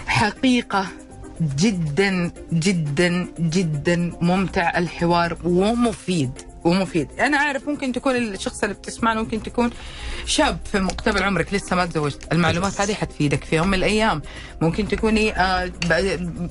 [0.07, 0.87] حقيقة.
[1.41, 6.50] جدا جدا جدا ممتع الحوار ومفيد.
[6.63, 7.07] ومفيد.
[7.19, 9.69] أنا عارف ممكن تكون الشخص اللي بتسمعنا ممكن تكون
[10.25, 12.27] شاب في مقتبل عمرك لسه ما تزوجت.
[12.31, 14.21] المعلومات هذه حتفيدك في يوم من الأيام.
[14.61, 15.71] ممكن تكوني آه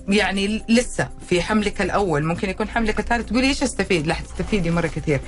[0.09, 2.25] يعني لسه في حملك الأول.
[2.25, 3.29] ممكن يكون حملك الثالث.
[3.29, 5.21] تقولي إيش استفيد؟ لا حتستفيدي مرة كثير.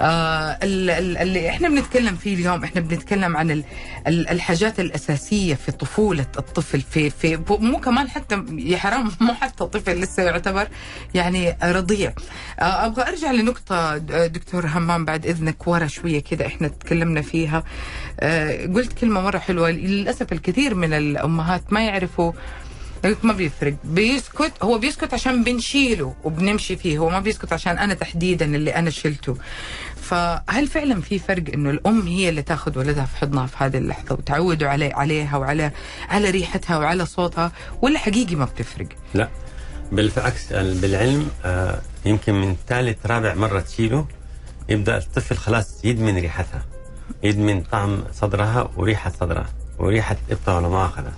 [0.00, 3.64] آه ال- ال- اللي إحنا بنتكلم فيه اليوم إحنا بنتكلم عن ال-
[4.06, 9.64] ال- الحاجات الأساسية في طفولة الطفل في في مو كمان حتى يا حرام مو حتى
[9.66, 10.68] طفل لسه يعتبر
[11.14, 12.12] يعني رضيع.
[12.60, 17.64] آه أبغى أرجع لنقطة دكتور همام بعد إذنك ورا شوية كده إحنا تكلمنا فيها.
[18.20, 19.70] آه قلت كلمة مرة حلوة.
[19.70, 22.32] للأسف الكثير من الأمهات ما يعرفوا
[23.22, 23.74] ما بيفرق.
[23.84, 26.98] بيسكت هو بيسكت عشان بنشيله وبنمشي فيه.
[26.98, 29.36] هو ما بيسكت عشان أنا تحديدا اللي أنا شلته.
[29.96, 34.12] فهل فعلا في فرق إنه الأم هي اللي تاخذ ولدها في حضنها في هذه اللحظة
[34.14, 35.70] وتعودوا علي عليها وعلى
[36.08, 39.28] على ريحتها وعلى صوتها ولا حقيقي ما بتفرق؟ لا.
[39.92, 44.06] بالعكس بالعلم آه، يمكن من ثالث رابع مرة تشيله
[44.68, 46.62] يبدأ الطفل خلاص يدمن ريحتها
[47.22, 49.46] يدمن طعم صدرها وريحة صدرها
[49.78, 51.12] وريحة إبطها ولا مؤاخذة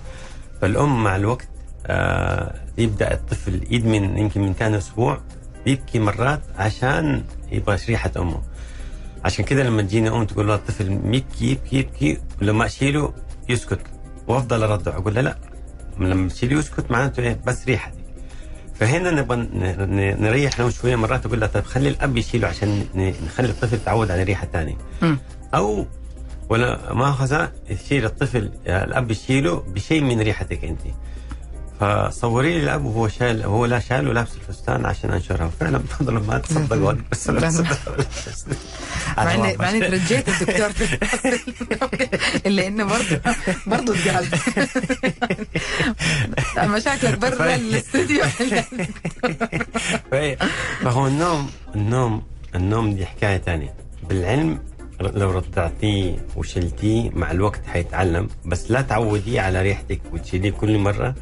[0.61, 1.47] فالأم مع الوقت
[1.87, 5.21] آه، يبدأ الطفل يدمن يمكن من ثاني أسبوع
[5.65, 8.41] يبكي مرات عشان يبغى ريحة أمه.
[9.25, 13.13] عشان كده لما تجيني أم تقول لها الطفل يبكي يبكي يبكي ولما أشيله
[13.49, 13.79] يسكت
[14.27, 15.37] وأفضل أردع أقول لها لا
[15.99, 18.04] لما تشيله يسكت معناته إيه؟ بس ريحتي
[18.79, 19.47] فهنا نبغى
[20.19, 22.85] نريح له شوية مرات أقول له طيب خلي الأب يشيله عشان
[23.25, 25.17] نخلي الطفل يتعود على ريحة ثانية مم.
[25.55, 25.85] أو
[26.49, 30.79] ولا مؤاخذه يشيل الطفل الأب يشيله بشيء من ريحتك أنت
[31.79, 35.51] فصوري لي الأب وهو شايل هو لا شايل ولابس الفستان عشان أنشرها.
[35.59, 37.29] فعلا بفضل ما تصدق وأنا بس
[39.17, 40.71] مع اني مع إني ترجيت الدكتور.
[42.45, 43.21] الا إنه برضه
[43.67, 44.29] برضه تقال
[46.75, 48.23] مشاكلك برا الاستوديو
[50.81, 52.23] فهو النوم النوم
[52.55, 53.73] النوم دي حكاية ثانية
[54.09, 54.59] بالعلم
[55.01, 61.15] لو رضعتيه وشلتيه مع الوقت حيتعلم بس لا تعوديه على ريحتك وتشيليه كل مرة.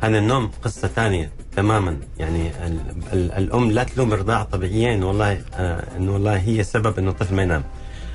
[0.00, 1.96] هذا النوم قصة ثانية تماما.
[2.18, 2.80] يعني ال
[3.12, 4.94] ال الأم لا تلوم رضاعه طبيعيا.
[4.94, 7.64] إنه والله آه انه والله هي السبب إنه الطفل ما ينام.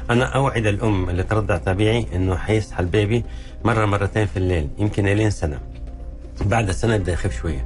[0.09, 3.23] أنا أوعد الأم اللي ترضع طبيعي إنه حيصحى البيبي
[3.65, 5.59] مرة مرتين في الليل يمكن إلين سنة.
[6.45, 7.65] بعد سنة يبدا يخف شوية.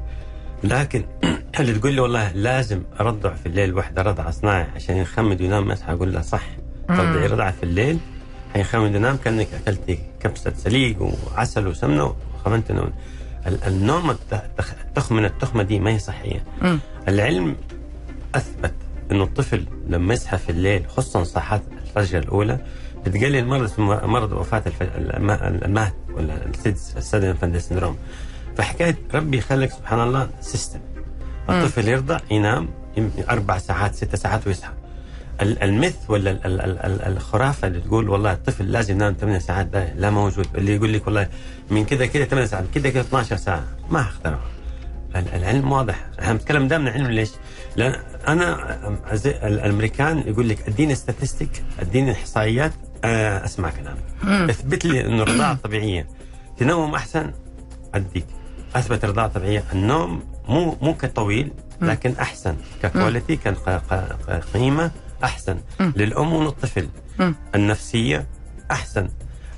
[0.63, 1.03] لكن
[1.59, 5.93] اللي تقول لي والله لازم أرضع في الليل واحدة رضعه صناعي عشان يخمد وينام يصحى
[5.93, 6.43] أقول لها صح.
[6.87, 7.99] ترضعي رضعه في الليل
[8.53, 12.91] حيخمد وينام كأنك أكلتي كبسة سليق وعسل وسمنة وخمنت نوم
[13.47, 16.43] النوم الت- التخ- التخمة التخمة دي ما هي صحية.
[16.61, 16.79] مم.
[17.07, 17.55] العلم
[18.35, 18.73] أثبت
[19.11, 22.59] إنه الطفل لما يصحى في الليل خصوصا صحات الفجر الأولى
[23.05, 23.71] بتقلل مرض
[24.05, 27.97] مرض وفاة المهد ولا ال SIDS ال sudden syndrome.
[28.57, 30.79] فحكاية ربي يخلق سبحان الله system
[31.49, 32.69] الطفل يرضع ينام
[33.29, 34.71] أربع ساعات ست ساعات ويصحى.
[35.41, 39.39] ال myth ولا ال- ال- ال- ال- الخرافة اللي تقول والله الطفل لازم ينام 8
[39.39, 40.47] ساعات ده لا موجود.
[40.55, 41.27] اللي يقول لك والله
[41.71, 43.63] من كده كده 8 ساعات كده كده 12 ساعة.
[43.91, 44.39] ما اخترعوا.
[45.15, 46.05] ال- العلم واضح.
[46.19, 47.29] إحنا بنتكلم دائما علم ليش؟
[47.75, 47.95] لأن
[48.27, 48.77] أنا
[49.25, 52.71] الأمريكان يقول لك أديني statistic أديني إحصائيات
[53.03, 53.97] آه، أسمع كلام
[54.49, 56.07] أثبت لي إنه الرضاعة طبيعية.
[56.57, 57.31] تنوم أحسن؟
[57.95, 58.25] أديك.
[58.75, 59.63] أثبت رضاعه طبيعية.
[59.73, 62.55] النوم مو مو كطويل لكن أحسن.
[62.83, 64.91] ك quality كقيمة.
[65.23, 65.57] أحسن.
[65.79, 66.89] للأم وللطفل.
[67.19, 67.35] مم.
[67.55, 68.27] النفسية
[68.71, 69.09] أحسن.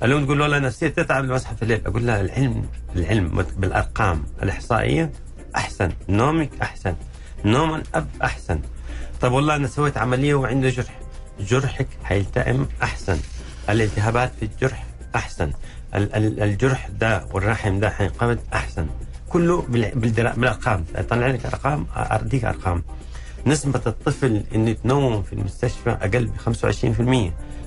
[0.02, 1.86] الأم تقول والله نفسية تتعب لما اصحى في الليل.
[1.86, 2.64] أقول لها العلم
[2.96, 5.12] العلم بالأرقام الإحصائية
[5.56, 5.90] أحسن.
[6.08, 6.94] نومك أحسن.
[7.44, 8.60] نوم الأب أحسن.
[9.20, 11.00] طب والله أنا سويت عملية وعنده جرح.
[11.40, 13.18] جرحك حيلتئم أحسن.
[13.70, 15.50] الالتهابات في الجرح أحسن.
[15.94, 18.86] ال- ال- الجرح ده والرحم ده حينقبض أحسن.
[19.28, 19.62] كله
[19.94, 20.84] بالأرقام.
[20.96, 22.82] اطلع لك أرقام اديك أرقام.
[23.46, 26.32] نسبة الطفل انه يتنوم في المستشفى أقل ب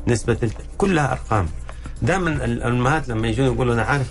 [0.05, 0.55] 25% نسبة الت...
[0.77, 1.47] كلها أرقام.
[2.01, 4.07] دائما الأمهات لما يجون يقولوا أنا عارف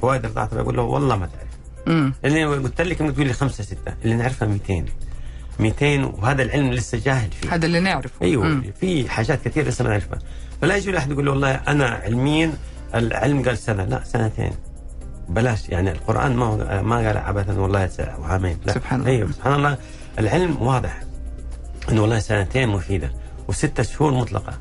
[0.00, 2.12] فوائد الرضاعه الطبيعية، أقول له والله ما تعرف.
[2.24, 4.84] اللي قلت لك تقول لي خمسة ستة اللي نعرفها 200
[5.60, 7.54] 200 وهذا العلم لسه جاهل فيه.
[7.54, 8.10] هذا اللي نعرفه.
[8.22, 8.72] أيوه مم.
[8.80, 10.18] في حاجات كثير لسه ما نعرفها.
[10.62, 12.52] فلا يجي واحد يقول له والله أنا علميا
[12.94, 13.84] العلم قال سنة.
[13.84, 14.52] لا سنتين.
[15.28, 15.68] بلاش.
[15.68, 18.72] يعني القرآن ما هو ما قال عبثا والله وعامين لا.
[18.72, 19.10] سبحان الله.
[19.10, 19.78] أيوه سبحان الله.
[20.18, 21.02] العلم واضح
[21.90, 23.12] إنه والله سنتين مفيدة
[23.48, 24.58] وستة شهور مطلقة.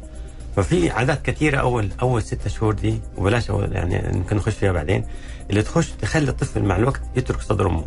[0.55, 5.05] ففي عادات كثيرة أول أول ستة شهور دي وبلاش أول يعني يمكن نخش فيها بعدين
[5.49, 7.85] اللي تخش تخلي الطفل مع الوقت يترك صدر أمه.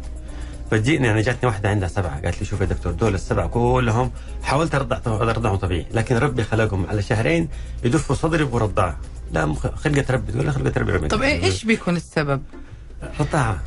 [0.70, 4.11] فجينا يعني جاتني واحدة عندها سبعة قالت لي شوف يا دكتور دول السبعة كلهم
[4.42, 7.48] حاولت ارضع أرضعهم طبيعي لكن ربي خلقهم على شهرين
[7.85, 8.96] يدفوا صدري ورضاعه
[9.33, 12.42] لا خلقه ربي تقول لا خلقه ربي طب إيه- إيش بيكون السبب؟
[13.20, 13.62] رضاعة.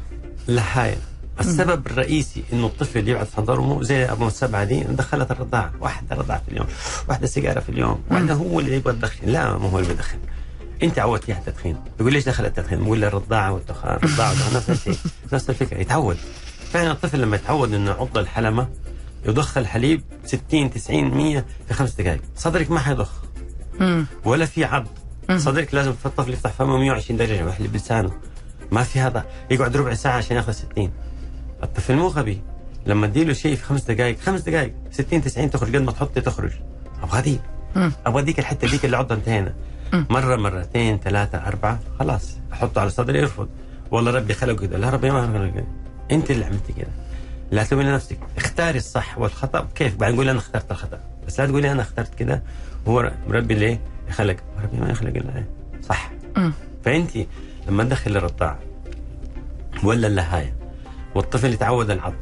[0.48, 0.98] لحاية
[1.46, 6.16] السبب الرئيسي إنه الطفل يقعد في حضر امه زي أبو السبعه دي دخلت الرضاعة واحدة
[6.16, 6.68] رضعه في اليوم
[7.10, 10.18] واحدة سيجارة في اليوم واحدة هو اللي يبغى يدخن لا ما هو اللي بيدخن
[10.84, 11.78] أنت عودتيه على التدخين.
[12.00, 14.98] يقول ليش دخل التدخين؟ بقول له الرضاعة والدخان الرضاعة والدخان نفس الشيء
[15.34, 16.18] نفس الفكرة يتعود.
[16.72, 18.68] فعلا الطفل لما يتعود إنه يعض الحلمة
[19.26, 22.22] يضخ الحليب 60 90 100 في خمس دقائق.
[22.36, 23.12] صدرك ما حيضخ.
[24.26, 24.88] ولا في عض.
[25.38, 28.12] صدرك لازم الطفل يفتح فمه 120 درجة ويحلب بلسانه
[28.72, 29.26] ما في هذا.
[29.52, 30.92] يقعد ربع ساعة عشان ياخذ 60
[31.64, 32.42] الطفل مو غبي.
[32.86, 36.52] لما تديله شيء في خمس دقائق خمس دقائق 60 90 تخرج قد ما تحطي تخرج.
[37.04, 37.40] أبغى دي.
[38.06, 39.54] أبغى ديك الحتة ديك اللي عضها انتهينا.
[39.94, 42.38] مرة مرتين ثلاثة أربعة خلاص.
[42.54, 43.50] أحطه على صدري يرفض
[43.92, 45.66] والله ربي خلقه كذا لا ربي ما خلقه كذا
[46.12, 46.92] أنت اللي عملتي كذا
[47.52, 49.68] لا تلومي نفسك اختاري الصح والخطأ.
[49.76, 51.00] كيف؟ بعدين نقول أنا اخترت الخطأ.
[51.28, 52.42] بس لا تقولي أنا اخترت كذا
[52.88, 55.50] هو ربي ليه يخلق ربي ما يخلق إلا إيه؟
[55.90, 56.12] صح.
[56.86, 57.12] فأنت
[57.68, 58.60] لما تدخل الرضاعة
[59.84, 60.56] ولا اللهايه
[61.16, 62.14] والطفل يتعود العض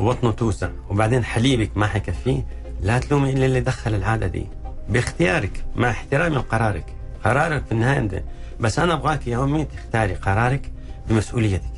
[0.00, 2.46] وبطنه توسع وبعدين حليبك ما حيكفيه
[2.82, 4.46] لا تلومي إلا اللي دخل العادة دي.
[4.88, 6.94] باختيارك مع احترامي لقرارك.
[7.24, 8.22] قرارك في النهاية أنت.
[8.60, 10.72] بس أنا أبغاك يا أمي تختاري قرارك
[11.08, 11.72] بمسؤوليتك.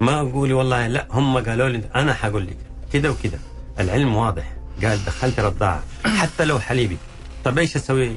[0.00, 2.56] ما اقولي والله لا هم قالوا لي أنا حقول لك.
[2.92, 3.38] كده وكده.
[3.80, 4.52] العلم واضح.
[4.84, 6.96] قال دخلت رضاعه حتى لو حليبي
[7.44, 8.16] طب إيش أسوي؟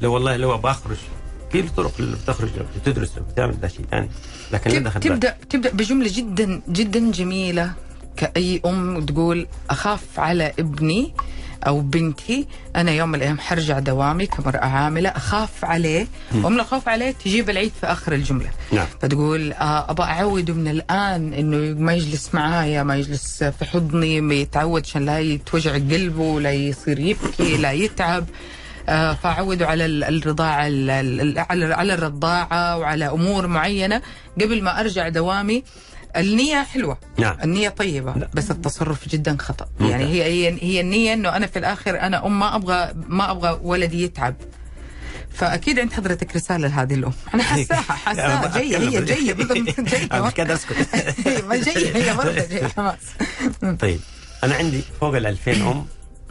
[0.00, 0.96] لو والله لو أبغى أخرج.
[1.52, 4.08] في الطرق اللي بتخرج بتدرس بتعمل ده شيء ثاني
[4.52, 7.72] لكن تب- دخل تبدا تبدأ بجملة جدا جدا جميلة
[8.16, 11.14] كأي أم تقول أخاف على ابني
[11.66, 16.06] أو بنتي أنا يوم من الأيام حرجع دوامي كمراه عاملة أخاف عليه.
[16.34, 18.50] ومن الخوف عليه تجيب العيد في آخر الجملة.
[18.72, 18.86] نعم.
[19.02, 24.34] فتقول آه، أبغى اعوده من الآن إنه ما يجلس معايا ما يجلس في حضني ما
[24.34, 28.24] يتعود عشان لا يتوجع قلبه لا يصير يبكي لا يتعب.
[28.88, 31.38] آه، فاعوده على ال- الرضاعة ال- ال-
[31.72, 34.02] على الرضاعة وعلى أمور معينة
[34.40, 35.64] قبل ما أرجع دوامي.
[36.16, 36.98] النية حلوة.
[37.18, 37.36] نعم.
[37.44, 39.66] النية طيبة بس التصرف جدا خطأ.
[39.80, 39.90] ممتاز.
[39.90, 43.58] يعني هي هي هي النية إنه أنا في الآخر أنا أم ما أبغى ما أبغى
[43.62, 44.34] ولدي يتعب.
[45.34, 47.12] فأكيد عند حضرتك رسالة لهذه الأم.
[47.34, 48.58] أنا حاساها حاساها.
[48.58, 49.80] جاية هي جاية بالضبط.
[49.90, 50.22] جاية.
[50.22, 50.76] مش كده أسكت.
[51.48, 52.98] ما جاية هي مرة جاية حماس
[53.80, 54.00] طيب.
[54.44, 55.86] أنا عندي فوق ال 2000 أم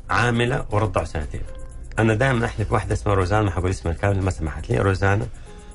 [0.09, 1.41] عاملة ورضعوا سنتين.
[2.01, 4.77] أنا دائما أحلف واحدة اسمها روزانا ما حقول اسمها الكامل ما سمحت لي.
[4.77, 5.27] روزانا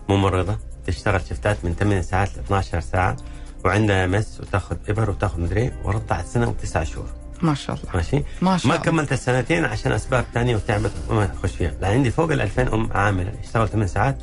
[0.09, 0.57] ممرضة
[0.87, 3.17] تشتغل شفتات من 8 ساعات ل 12 ساعة
[3.65, 7.07] وعندها مس وتأخذ إبر وتأخذ مدري ورضعت سنة وتسع شهور.
[7.43, 7.97] ما شاء الله.
[7.97, 8.77] ماشي؟ ما شاء ما.
[8.77, 11.73] كملت السنتين عشان أسباب ثانية وتعبت وما اخش فيها.
[11.81, 14.19] لا عندي فوق ال 2000 أم عاملة اشتغل 8 ساعات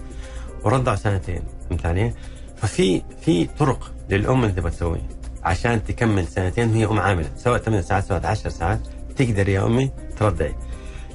[0.63, 1.43] ورضعوا سنتين.
[1.69, 2.13] فهمت علي؟
[2.57, 5.09] ففي في طرق للأم اللي تبغى تسويه
[5.43, 8.79] عشان تكمل سنتين وهي أم عاملة سواء 8 ساعات سواء 10 ساعات
[9.17, 10.55] تقدر يا أمي ترضعي.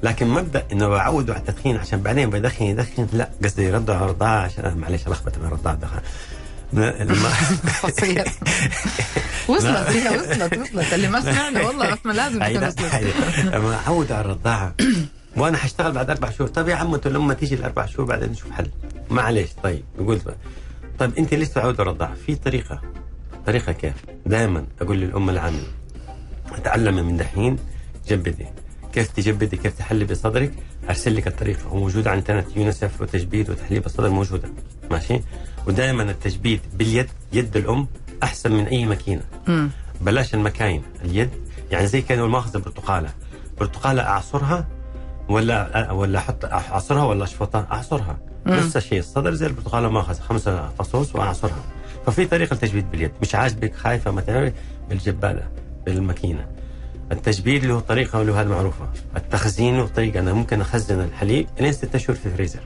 [0.02, 3.06] لكن مبدأ إنه بعوده على التدخين عشان بعدين بدخن يدخن.
[3.12, 4.40] لا قصدي يرضع رضاعة.
[4.44, 6.00] عشان معلش لخبطه من الرضاعه دخل
[7.66, 8.24] فصيل
[9.48, 10.92] وصلت هي وصلت وصلت.
[10.94, 12.42] اللي ما سمعنا والله بس ما لازم.
[13.44, 14.74] لما اعود على الرضاعه
[15.36, 16.48] وأنا حاشتغل بعد أربع شهور.
[16.50, 18.70] طيب يا عم لما تيجي الأربع شهور بعدين نشوف حل.
[19.10, 20.20] معلش طيب يقول
[20.98, 22.80] طيب أنت ليش تعود الرضاعه؟ في طريقة.
[23.46, 23.94] طريقة كيف؟
[24.26, 25.66] دائما أقول للأم العاملة
[26.64, 27.58] تعلمي من دحين
[28.08, 28.46] جبدي
[28.96, 30.52] كيف تجبدي كيف تحلي بصدرك
[30.88, 34.48] أرسل لك الطريقة وموجوده على انترنت يونيسف وتجبيد وتحليب الصدر موجودة.
[34.90, 35.20] ماشي؟
[35.66, 37.86] ودائما التجبيد باليد يد الأم
[38.22, 39.22] أحسن من أي ماكينة.
[40.00, 41.30] بلاش المكاين اليد.
[41.70, 43.08] يعني زي كانوا الماخذ برتقاله
[43.60, 44.66] برتقالة أعصرها
[45.28, 48.18] ولا ولا أحط أعصرها ولا أشفطها؟ أعصرها.
[48.46, 51.64] نفس الشيء الصدر زي البرتقالة ماخذ خمسة فصوص وأعصرها.
[52.06, 53.12] ففي طريقة للتجبيد باليد.
[53.22, 54.52] مش عاجبك خايفة ما تعرفي
[54.88, 55.48] بالجبالة
[55.86, 56.46] بالماكينة.
[57.12, 60.20] التجبيد له طريقة وله معروفه التخزين له طريقة.
[60.20, 62.60] أنا ممكن أخزن الحليب لين ستة شهور في الفريزر.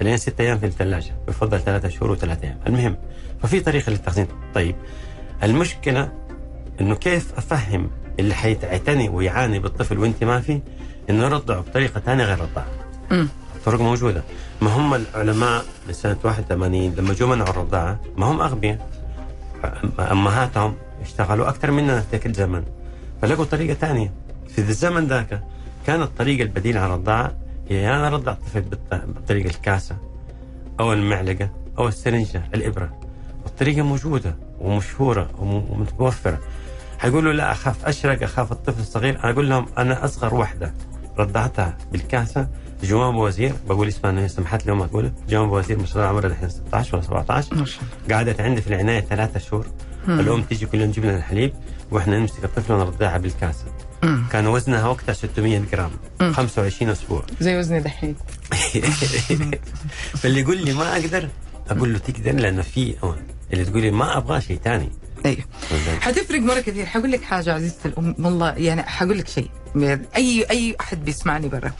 [0.00, 1.14] لين ستة أيام في الثلاجة.
[1.28, 2.58] بفضل ثلاثة شهور وثلاثة أيام.
[2.66, 2.96] المهم
[3.42, 4.26] ففي طريقة للتخزين.
[4.54, 4.76] طيب
[5.42, 6.12] المشكلة
[6.80, 10.60] إنه كيف أفهم اللي حيعتني ويعاني بالطفل وأنت ما في
[11.10, 12.66] إنه يرضعه بطريقة ثانية غير الرضاعه
[13.10, 13.28] مم.
[13.56, 14.22] الطرق موجودة.
[14.62, 18.88] ما هم العلماء بسنه 81 لما جو منعوا الرضاعة ما هم أغبياء.
[20.00, 22.62] أمهاتهم اشتغلوا أكثر مننا في ذاك الزمن.
[23.22, 24.12] فلقوا طريقة ثانية
[24.48, 25.42] في الزمن ذاك
[25.86, 27.32] كانت الطريقة البديلة عن الرضاعة
[27.70, 29.96] هي يا أنا أرضع الطفل بالط- بالطريقة الكاسة
[30.80, 32.98] أو المعلقة أو السرنجة الإبرة.
[33.44, 36.38] والطريقة موجودة ومشهورة وم- ومتوفرة.
[36.98, 39.18] حيقولوا لا أخاف أشرق أخاف الطفل الصغير.
[39.24, 40.74] أنا أقول لهم أنا أصغر وحدة.
[41.18, 42.48] رضعتها بالكاسة.
[42.82, 46.26] جمام وزير بقول اسمها انه سمحت لي ما أقول جمام وزير ما شاء الله عمرها
[46.26, 48.16] الحين 16 ولا 17 ما شاء الله.
[48.16, 49.66] قعدت عندي في العناية ثلاثة شهور.
[50.08, 51.52] الأم تيجي كل يوم تجيب لنا الحليب.
[51.90, 53.64] وإحنا نمسك الطفل ونرضعها بالكاسه.
[54.32, 55.90] كان وزنها وقتها 600 جرام.
[56.32, 57.22] 25 أسبوع.
[57.40, 58.16] زي وزني دحين.
[60.20, 61.28] فاللي يقول لي ما أقدر
[61.70, 62.94] أقول له تقدر لأنه في
[63.52, 64.92] اللي تقول لي ما أبغى شيء ثاني.
[65.26, 65.44] أيوه
[66.00, 66.86] حتفرق مرة كثير.
[66.86, 69.50] حقول لك حاجة عزيزتي الأم والله يعني حقول لك شيء.
[70.16, 71.72] أي أي أحد بيسمعني برا.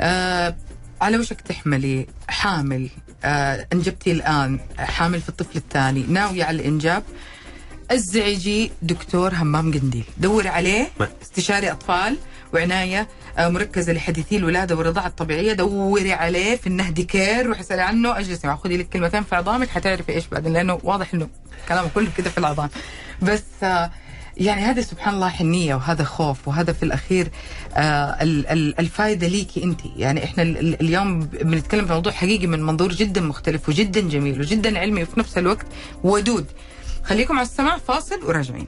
[0.00, 0.56] آه
[1.00, 2.88] على وشك تحملي حامل.
[3.24, 6.04] آه انجبتي الآن حامل في الطفل الثاني.
[6.08, 7.02] ناوية على الإنجاب.
[7.90, 10.04] ازعجي دكتور همام قنديل.
[10.18, 10.88] دوري عليه
[11.22, 12.16] استشاري أطفال
[12.54, 15.52] وعناية آه، مركزة لحديثي الولادة والرضاعة الطبيعية.
[15.52, 18.18] دوري عليه في النهدي كير روحي اسالي عنه.
[18.18, 18.56] اجلسي معه.
[18.56, 21.28] خذي لك كلمتين في عظامك حتعرفي إيش بعدين لأنه واضح إنه
[21.68, 22.68] كلامه كله كده في العظام.
[23.22, 23.90] بس آه،
[24.36, 27.28] يعني هذه سبحان الله حنية وهذا خوف وهذا في الأخير
[27.74, 32.92] آه ال- ال- الفائده ليكي انت يعني ال- اليوم بنتكلم في موضوع حقيقي من منظور
[32.92, 35.66] جدا مختلف وجدا جميل وجدا علمي وفي نفس الوقت
[36.04, 36.46] ودود.
[37.04, 38.66] خليكم على السماع فاصل وراجعين.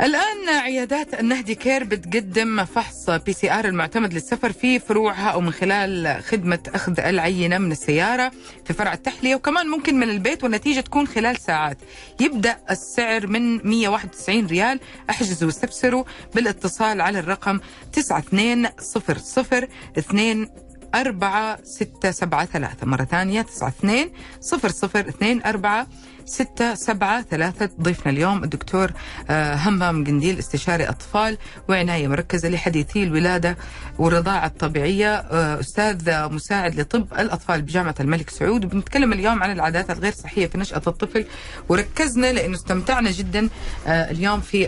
[0.00, 6.58] الآن عيادات النهدي Care بتقدم فحص PCR المعتمد للسفر في فروعها أو من خلال خدمة
[6.74, 8.32] أخذ العينة من السيارة
[8.64, 11.78] في فرع التحلية وكمان ممكن من البيت والنتيجة تكون خلال ساعات.
[12.20, 14.80] يبدأ السعر من 191 ريال.
[15.10, 17.60] احجزوا واستفسروا بالاتصال على الرقم
[17.92, 20.48] 9200 2
[20.94, 22.86] أربعة ستة سبعة ثلاثة.
[22.86, 25.86] مرة ثانية تسعة اثنين صفر صفر اثنين أربعة
[26.24, 27.70] ستة سبعة ثلاثة.
[27.80, 28.92] ضيفنا اليوم الدكتور
[29.30, 33.56] آه، همام قنديل استشاري أطفال وعناية مركزة لحديثي الولادة
[33.98, 38.64] والرضاعة الطبيعية آه، أستاذ مساعد لطب الأطفال بجامعة الملك سعود.
[38.64, 41.24] وبنتكلم اليوم عن العادات الغير صحية في نشأة الطفل
[41.68, 43.48] وركزنا لأنه استمتعنا جدا
[43.86, 44.66] آه، اليوم في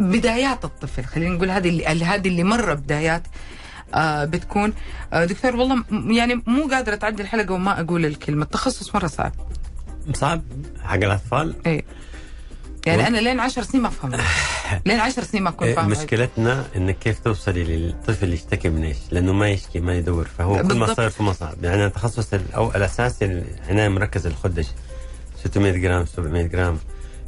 [0.00, 1.04] بدايات الطفل.
[1.04, 3.22] خلينا نقول هذه اللي هذه اللي مرة بدايات
[4.24, 4.72] بتكون.
[5.12, 5.84] آه دكتور والله
[6.16, 8.42] يعني مو قادرة تعدي الحلقة وما أقول الكلمة.
[8.44, 9.32] التخصص مرة صعب.
[10.14, 10.42] صعب؟
[10.82, 11.84] حق الأطفال؟ إيه.
[12.86, 14.12] يعني و- أنا لين عشر سنين ما أفهم
[14.86, 15.88] لين عشر سنين ما أكون إيه، فاهمة.
[15.88, 20.24] مشكلتنا إنك كيف توصلي للطفل يشتكي من إيش؟ لأنه ما يشكي ما يدور.
[20.38, 20.96] فهو كل ما بالضبط.
[20.96, 21.64] صار كل ما صعب.
[21.64, 23.24] يعني التخصص ال- أو الأساسي
[23.64, 24.66] العنايه المركزه الخدج
[25.44, 26.78] 600 جرام 700 جرام.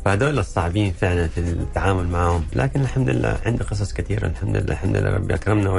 [0.05, 2.45] فهذول الصعبين فعلا في التعامل معهم.
[2.53, 4.27] لكن الحمد لله عندي قصص كثيرة.
[4.27, 5.35] الحمد لله الحمد لله ربي.
[5.35, 5.71] أكرمنا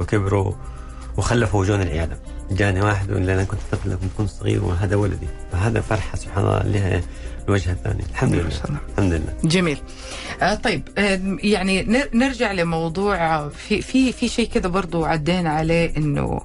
[0.00, 0.52] وكبروا
[1.16, 2.18] وخلفوا وجون العيادة.
[2.50, 5.26] جاني واحد لي أنا كنت طفل لما كنت صغير وهذا ولدي.
[5.52, 7.00] فهذا فرحة سبحان الله لها
[7.48, 8.02] الوجه الثاني.
[8.10, 8.50] الحمد لله.
[8.50, 8.78] شاء الله.
[8.92, 9.34] الحمد لله.
[9.44, 9.78] جميل.
[10.42, 15.50] آه طيب آه يعني نر- نرجع لموضوع آه، في في في شيء كذا برضو عدينا
[15.50, 16.40] عليه إنه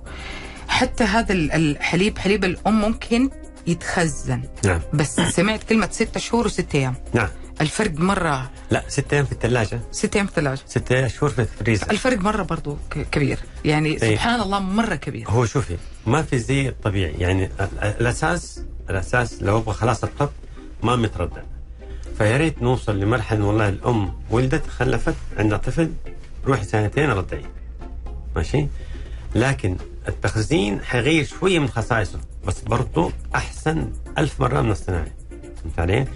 [0.68, 3.30] حتى هذا ال- الحليب حليب الأم ممكن
[3.68, 4.42] يتخزن.
[4.66, 4.80] نعم.
[4.94, 6.96] بس سمعت كلمة ستة شهور وستة أيام.
[7.14, 7.28] نعم.
[7.62, 8.50] الفرق مرة.
[8.72, 11.92] لا ستة أيام في الثلاجه ستة أيام في الثلاجة ستة شهور في الفريزر.
[11.92, 12.78] الفرق مرة برضو
[13.12, 13.40] كبير.
[13.66, 14.16] يعني إيه.
[14.16, 15.30] سبحان الله مرة كبير.
[15.30, 20.30] هو شوفي ما في زي الطبيعي يعني ال- ال- الأساس الأساس لو أبغى خلاص الطب
[20.84, 21.44] ما متردد.
[22.18, 25.92] فيا ريت نوصل لمرحلة والله الأم ولدت خلفت عندها طفل
[26.46, 27.46] روحي سنتين رضعي
[28.36, 28.68] ماشي؟
[29.36, 35.12] لكن التخزين حيغير شوية من خصائصه بس برضه أحسن ألف مرة من الصناعي
[35.64, 36.08] فهمت علي؟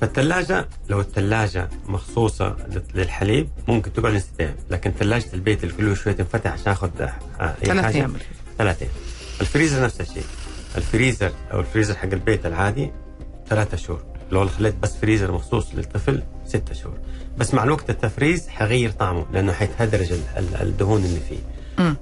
[0.00, 2.56] فالثلاجة لو الثلاجة مخصوصة
[2.94, 6.72] للحليب ممكن تقعد ست أيام، لكن ثلاجة البيت اللي كل شوية تنفتح عشان
[7.40, 8.14] أي ثلاث حاجة، أيام
[8.58, 8.92] ثلاث أيام.
[9.40, 10.24] الفريزر نفس الشيء.
[10.76, 12.90] الفريزر أو الفريزر حق البيت العادي
[13.48, 16.98] ثلاثة شهور، لو خليت بس فريزر مخصوص للطفل ستة شهور.
[17.38, 21.38] بس مع الوقت التفريز حيغير طعمه لأنه حيتهدرج ال- ال- الدهون اللي فيه.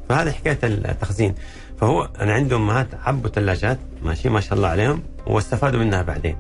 [0.08, 1.34] فهذه حكاية التخزين
[1.80, 6.37] فهو أنا عندي أمهات عبوا ثلاجات ماشي ما شاء الله عليهم واستفادوا منها بعدين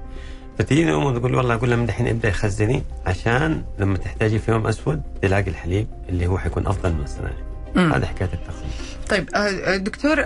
[0.58, 4.66] فتجيني ام تقول والله أقول لها من دحين ابداي خزني عشان لما تحتاجي في يوم
[4.66, 7.34] أسود تلاقي الحليب اللي هو حيكون أفضل من الصناعي.
[7.76, 8.68] هذا حكاية التخزين
[9.08, 10.18] طيب آه، آه، دكتور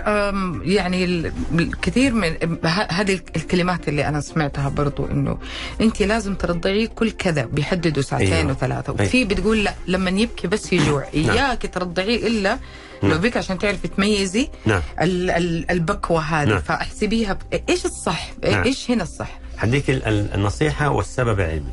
[0.65, 2.57] يعني ال- الكثير من
[2.89, 5.37] هذه الكلمات اللي أنا سمعتها برضو إنه
[5.81, 8.51] أنت لازم ترضعيه كل كذا بيحددوا ساعتين أيوة.
[8.51, 9.01] وثلاثة أيوة.
[9.01, 12.59] وفي بتقول لا لما يبكي بس يجوع إياك ترضعيه إلا
[13.03, 13.17] لو نعم.
[13.17, 16.59] بك عشان تعرفي تميزي نعم ال- ال- البكوة هذه نعم.
[16.59, 17.37] فاحسبيها
[17.69, 18.63] إيش الصح؟ نعم.
[18.63, 21.71] إيش هنا الصح؟ حديك ال- ال- النصيحة والسبب العلمي.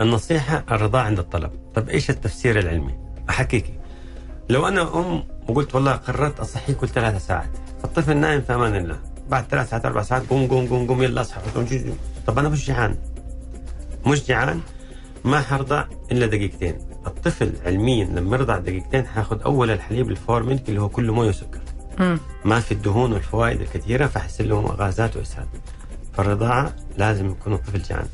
[0.00, 1.50] النصيحة الرضاعه عند الطلب.
[1.74, 2.94] طب إيش التفسير العلمي؟
[3.30, 3.74] احكيكي
[4.48, 7.48] لو أنا أم وقلت والله قررت اصحيه كل ثلاثة ساعات
[7.82, 8.98] فالطفل نايم في أمان الله.
[9.28, 11.40] بعد ثلاث ساعات أربع ساعات قوم قوم قوم قوم يلا أصحى.
[12.26, 12.96] طب أنا مش جعان.
[14.06, 14.60] مش جعان
[15.24, 16.78] ما حرضع إلا دقيقتين.
[17.06, 21.60] الطفل علميا لما يرضع دقيقتين حياخذ أول الحليب الفور ميلك اللي هو كله موية وسكر.
[22.44, 25.46] ما في الدهون والفوائد الكثيرة فحيصير له غازات وإسهال.
[26.12, 28.06] فالرضاعة لازم يكون الطفل جعان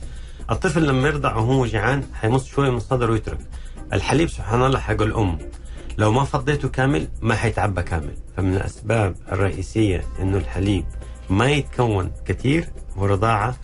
[0.51, 3.39] الطفل لما يرضع وهو جعان حيمص شوية من صدره ويترك
[3.93, 5.39] الحليب سبحان الله حق الام
[5.99, 8.15] لو ما فضيته كامل ما حيتعبى كامل.
[8.37, 10.85] فمن الأسباب الرئيسية إنه الحليب
[11.31, 12.69] ما يتكون كثير
[12.99, 13.57] هو رضاعه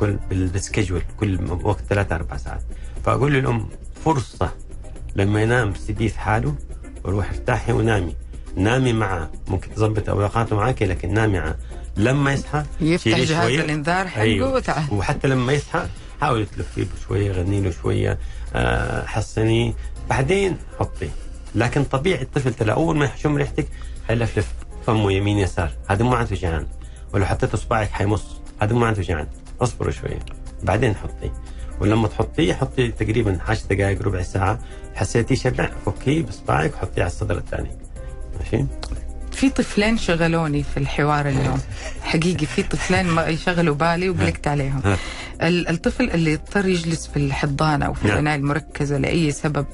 [0.00, 2.62] كل بالسكجول كل وقت ثلاثة أربع ساعات.
[3.04, 3.68] فأقول للأم
[4.04, 4.52] فرصة
[5.16, 6.54] لما ينام سيبيه في حاله
[7.04, 8.14] وروح ارتاحي ونامي
[8.56, 11.56] نامي معه ممكن تظبط أوقاته معك لكن نامي معه.
[11.96, 13.60] لما يصحى يفتح جهاز شوية.
[13.60, 14.52] الإنذار حقه أيوه.
[14.52, 14.84] وتعال.
[14.92, 15.86] وحتى لما يصحى
[16.20, 18.18] حاولي تلفي له شوية غني له شوية
[18.54, 19.72] آه، حصنيه
[20.10, 21.10] بعدين حطيه
[21.54, 23.66] لكن طبيعي الطفل ترى أول ما يشم ريحتك
[24.08, 24.54] حيلفلف.
[24.86, 25.70] فمه يمين يسار.
[25.88, 26.66] هذا مو معناته جعان
[27.14, 28.24] ولو حطيت إصبعك حيمص.
[28.62, 29.26] هذا مو معناته جعان
[29.60, 30.18] اصبروا شوية.
[30.62, 31.32] بعدين حطيه
[31.80, 34.58] ولما تحطيه حطي تقريبا 10 دقائق ربع ساعة.
[34.94, 35.70] حسيتي شبع.
[35.86, 37.70] فكيه بإصبعك وحطيه على الصدر الثاني.
[38.40, 38.66] ماشي؟
[39.36, 41.60] في طفلين شغلوني في الحوار اليوم.
[42.02, 44.80] حقيقي في طفلين ما يشغلوا بالي وقلقت عليهم.
[45.42, 48.04] الطفل اللي يضطر يجلس في الحضانة أو في.
[48.12, 49.66] العناية المركزة لأي سبب.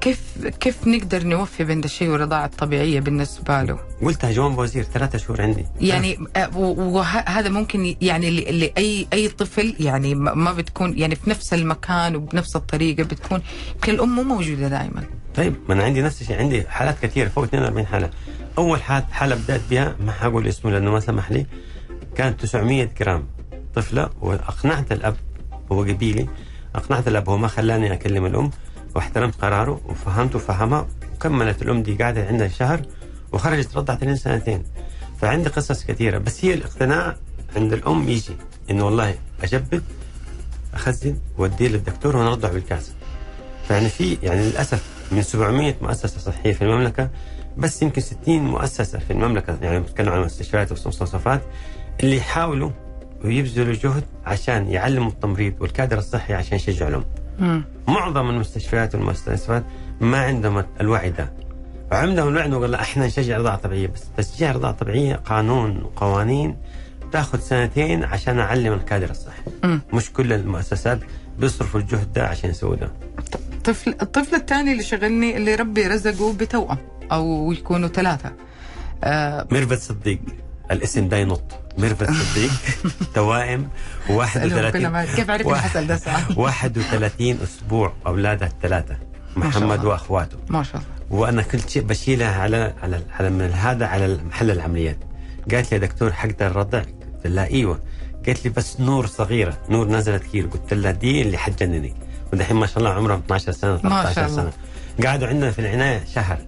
[0.00, 0.20] كيف
[0.60, 5.66] كيف نقدر نوفي بين الشيء والرضاعة الطبيعية بالنسبة له؟ قلتها جوان بوزير ثلاثة شهور عندي.
[5.80, 11.54] يعني آه، وهذا ممكن يعني ل- لاي أي طفل يعني ما بتكون يعني في نفس
[11.54, 13.42] المكان وبنفس الطريقة بتكون
[13.74, 15.02] يمكن الأم مو موجودة دائما.
[15.36, 18.10] طيب ما أنا عندي نفس الشيء عندي حالات كثيرة فوق 42 حالة.
[18.58, 21.46] أول حال حالة بدأت بها ما حقول اسمه لأنه ما سمح لي
[22.16, 23.26] كانت 900 جرام.
[23.74, 25.16] طفلة وأقنعت الأب
[25.72, 26.28] هو قبيلي
[26.74, 28.50] أقنعت الأب هو ما خلاني أكلم الأم.
[28.94, 30.86] واحترمت قراره وفهمته وفهمها.
[31.14, 32.80] وكملت الام دي قاعدة عندها شهر
[33.32, 34.64] وخرجت رضعت لين سنتين.
[35.20, 37.16] فعندي قصص كثيرة بس هي الاقتناع
[37.56, 38.36] عند الأم يجي
[38.70, 39.82] إنه والله أجبد
[40.74, 42.92] أخزن واديه للدكتور ونرضع بالكاس.
[43.68, 47.10] فيعني في يعني للأسف من 700 مؤسسة صحية في المملكة
[47.56, 51.42] بس يمكن 60 مؤسسة في المملكة يعني بتكلم عن مستشفيات والمستوصفات
[52.02, 52.70] اللي يحاولوا
[53.24, 57.04] ويبذلوا جهد عشان يعلموا التمريض والكادر الصحي عشان يشجعوا لهم.
[57.88, 59.64] معظم المستشفيات والمستشفيات
[60.00, 61.32] ما عندهم الوعي ده.
[61.92, 63.86] وعندهم الوعي انه والله إحنا نشجع الرضاعه الطبيعية
[64.16, 66.56] بس تشجيع الرضاعه الطبيعية قانون وقوانين
[67.12, 69.42] تأخذ سنتين عشان أعلم الكادر الصحي.
[69.92, 70.98] مش كل المؤسسات
[71.38, 72.90] بيصرفوا الجهد ده عشان يسووا ده.
[73.64, 76.78] طفل الطفل الثاني اللي شغلني اللي ربي رزقه بتوأم
[77.12, 78.32] أو يكونوا ثلاثة
[79.04, 80.20] آه ميرفت صديق
[80.70, 81.42] الاسم ده ينط
[81.78, 82.50] ميرفت صديق
[83.14, 83.68] توائم
[84.08, 86.22] سألهم 31 كلهم كيف عرفت حسال ده؟ سؤال.
[86.36, 88.96] 31 أسبوع أولادها الثلاثة
[89.36, 89.84] محمد.
[89.84, 90.36] وأخواته.
[90.48, 91.20] ما شاء الله.
[91.20, 94.98] وأنا كل شيء بشيلها على على على من هذا على محل العمليات.
[95.52, 97.80] قالت لي يا دكتور حقدر ارضع قلت لها إيوه.
[98.26, 101.94] قالت لي بس نور صغيرة نور نزلت كيلو قلت لها دي اللي حتجننك
[102.32, 104.36] ودحين ما شاء الله عمرهم 12 سنة ما 13 شاء الله.
[104.36, 104.52] سنة.
[105.06, 106.38] قعدوا عندنا في العناية شهر.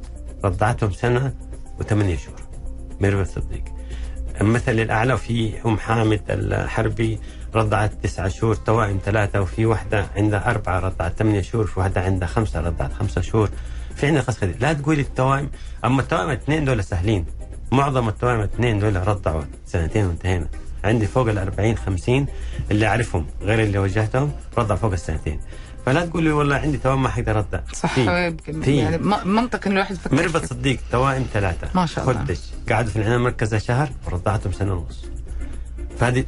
[0.44, 1.32] رضعتهم سنة
[1.80, 2.40] وثمانية شهور.
[3.00, 3.64] ميرفت صديق.
[4.40, 7.18] المثل الأعلى في أم حامد الحربي
[7.54, 12.28] رضعت تسعة شهور توائم ثلاثة وفي واحدة عندها أربعة رضعت ثمانية شهور في واحدة عندها
[12.28, 13.50] خمسة رضعت خمسة شهور.
[13.96, 15.50] في عندنا قصة لا تقولي التوائم.
[15.84, 17.26] أما التوائم الاثنين دول سهلين.
[17.72, 20.48] معظم التوائم الاثنين دول رضعوا سنتين وانتهينا.
[20.84, 22.26] عندي فوق ال 40 50
[22.70, 25.40] اللي أعرفهم غير اللي وجهتهم رضع فوق السنتين.
[25.86, 28.26] فلا تقولي والله عندي توائم ما حقدر ارضع صح في.
[28.26, 28.74] يمكن.
[28.74, 30.44] يعني منطق إن الواحد يفكر مربط.
[30.44, 32.24] صديق توائم ثلاثة ما شاء الله.
[32.24, 35.04] خدش قعدوا في العناية المركزة شهر ورضعتهم سنة ونص
[35.98, 36.24] فهذه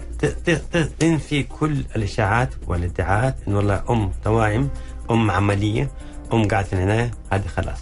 [0.98, 4.68] تنفي كل الإشاعات والادعاءات إن والله أم توائم
[5.11, 5.90] أم عملية
[6.32, 7.80] أم قاعدة في العناية هذه خلاص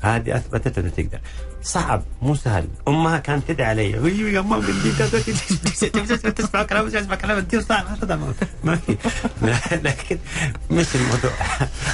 [0.00, 1.18] هذه أثبتت إنه تقدر
[1.62, 2.68] صعب مو سهل.
[2.88, 3.82] أمها كانت تدعي علي.
[3.94, 4.86] "أيوة يا ماما قلت
[6.38, 7.84] تسمع كلام تسمع كلام الدين صعب
[8.64, 8.96] ما في.
[9.72, 10.18] لكن
[10.70, 11.30] مش الموضوع.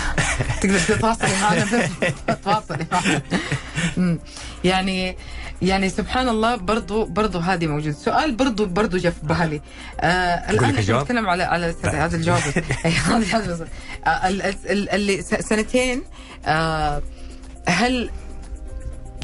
[0.62, 1.90] تقدر تتواصلي معنا بس.
[2.44, 3.22] تواصلي معنا
[3.96, 4.18] مم.
[4.64, 5.16] يعني
[5.62, 9.60] يعني سبحان الله برضو برضو هذه موجود سؤال برضو برضو جاء في بالي.
[10.00, 11.74] آه الآن إحنا؟ نتكلم على على.
[11.84, 12.42] هذا الجواب.
[14.06, 16.02] آه، ال- ال- اللي سنتين.
[16.46, 17.02] آه
[17.68, 18.10] هل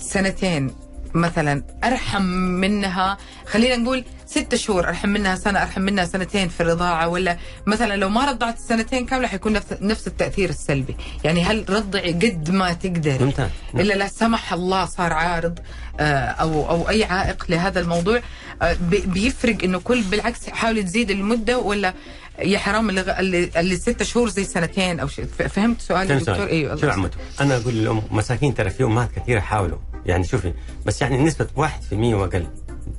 [0.01, 0.71] سنتين
[1.15, 3.19] مثلا أرحم منها.
[3.47, 7.37] خلينا نقول ست شهور أرحم منها سنة أرحم منها سنتين في الرضاعة ولا
[7.67, 10.97] مثلا لو ما رضعت السنتين كاملة حيكون نفس نفس التأثير السلبي.
[11.25, 13.51] يعني هل رضعي قد ما تقدر؟ ممتاز.
[13.75, 15.59] إلا لا سمح الله صار عارض
[16.01, 18.21] آه، أو أو أي عائق لهذا الموضوع.
[18.63, 21.95] آه، بي- بيفرق إنه كل بالعكس حاولي تزيد المدة ولا
[22.39, 25.25] يا حرام اللي, اللي, ست شهور زي سنتين أو شيء.
[25.25, 26.47] فهمت سؤالي دكتور.
[26.47, 30.53] أيوه شو عمته؟ أنا أقول للأم مساكين ترى في أمهات كثيرة حاولوا يعني شوفي
[30.87, 31.61] بس يعني نسبة 1%
[31.93, 32.47] وأقل.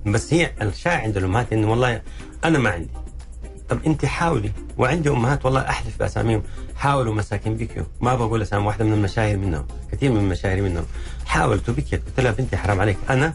[0.05, 2.01] بس هي الشائع عند الأمهات إنه والله
[2.45, 2.89] أنا ما عندي.
[3.69, 6.43] طب انت حاولي وعندي أمهات والله أحلف بأساميهم
[6.75, 10.85] حاولوا مساكين بكيو ما بقول أسامي واحدة من المشاهير منهم كثير من المشاهير منهم.
[11.25, 13.33] حاولت وبكيت قلت لها بنتي حرام عليك أنا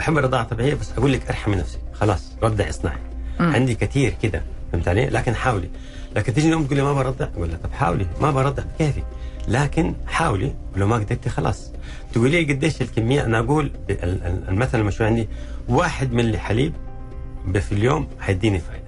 [0.00, 1.80] أحب الرضاعة الطبيعيه بس أقول لك ارحمي نفسك.
[1.92, 2.98] خلاص رضع اصنعي.
[3.40, 4.42] عندي كثير كده
[4.72, 5.70] فهمت علي؟ لكن حاولي.
[6.16, 9.02] لكن تيجي الأم تقول لي ما برضع؟ أقول لها طب حاولي ما برضع كيفي؟
[9.48, 11.72] لكن حاولي ولو ما قدرتي خلاص.
[12.12, 15.28] تقولي لي قديش الكمية أنا أقول ال- ال- المثل المشهور عندي
[15.68, 16.72] واحد ملي حليب
[17.54, 18.86] في اليوم حيديني فائده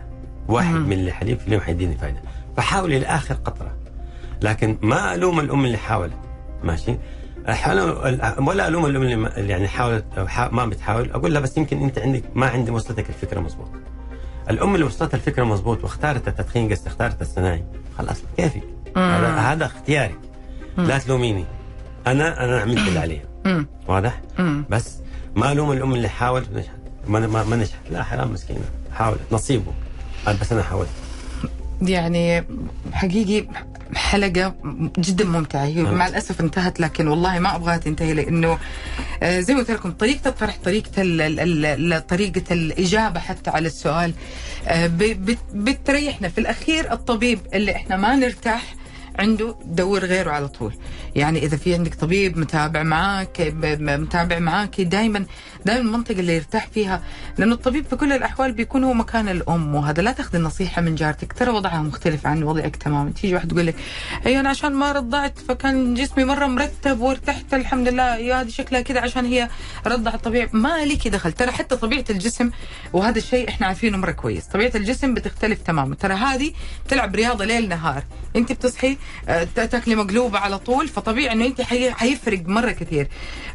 [0.49, 0.89] واحد مم.
[0.89, 2.21] ملي حليب في اليوم حيديني فائده
[2.57, 3.75] فحاولي لآخر قطرة.
[4.43, 6.13] لكن ما ألوم الأم اللي حاولت.
[6.65, 6.97] ماشي؟
[8.39, 11.11] ولا ألوم الأم اللي يعني حاولت أو حا- ما بتحاول.
[11.11, 13.69] أقول لها بس يمكن أنت عندك ما عندي وصلتك الفكرة مضبوط
[14.51, 17.65] الأم اللي وصلتها الفكرة مضبوط واختارت التدخين قصدي اختارت الصناعي.
[17.99, 18.63] خلاص كيفك
[18.97, 20.15] هذا هذا اختياري
[20.79, 21.45] لا تلوميني.
[22.07, 23.23] أنا أنا عملت اللي عليها.
[23.45, 23.67] مم.
[23.89, 24.21] واضح.
[24.71, 24.97] بس
[25.37, 26.71] ما ألوم الأم اللي حاولت ونجحت
[27.07, 27.81] ما ما, نجحت.
[27.91, 28.61] لا حرام مسكينة.
[28.93, 29.21] حاولت.
[29.33, 29.73] نصيبه.
[30.41, 30.89] بس أنا حاولت.
[31.83, 32.45] يعني
[32.93, 33.49] حقيقي
[33.95, 34.55] حلقة
[34.99, 35.65] جدا ممتعة.
[35.65, 35.83] هي.
[35.83, 38.59] مع الأسف انتهت لكن والله ما أبغاها تنتهي لأنه
[39.23, 44.13] آه، زي ما قلت لكم طريقة الطرح طريقة ال طريقة الإجابة حتى على السؤال
[44.69, 44.91] آه،
[45.55, 46.29] بتريحنا.
[46.29, 48.75] في الأخير الطبيب اللي إحنا ما نرتاح
[49.19, 50.75] عنده دور غيره على طول.
[51.17, 55.25] يعني إذا في عندك طبيب متابع معاك متابع معاك دائما
[55.65, 57.03] دائما المنطقة اللي يرتاح فيها
[57.39, 61.33] لأنه الطبيب في كل الأحوال بيكون هو مكان الأم وهذا لا تأخذ النصيحة من جارتك.
[61.33, 63.11] ترى وضعها مختلف عن وضعك تماما.
[63.11, 63.75] تيجي واحد تقول لك
[64.27, 68.17] أيوه أنا عشان ما رضعت فكان جسمي مرة مرتب وارتحت الحمد لله.
[68.17, 69.49] يا هذه شكلها كذا عشان هي
[69.87, 71.33] رضعت طبيعي ما لك دخل.
[71.33, 72.51] ترى حتى طبيعة الجسم
[72.93, 74.47] وهذا الشيء إحنا عارفينه مرة كويس.
[74.47, 75.95] طبيعة الجسم بتختلف تماما.
[75.95, 76.53] ترى هذه
[76.89, 78.03] تلعب رياضة ليل نهار.
[78.37, 78.97] أنت بتصحي
[79.29, 83.09] آه، تا- تاكلي مقلوبة على طول فطبيعي إنه أنت حي- حيفرق مرة كثير.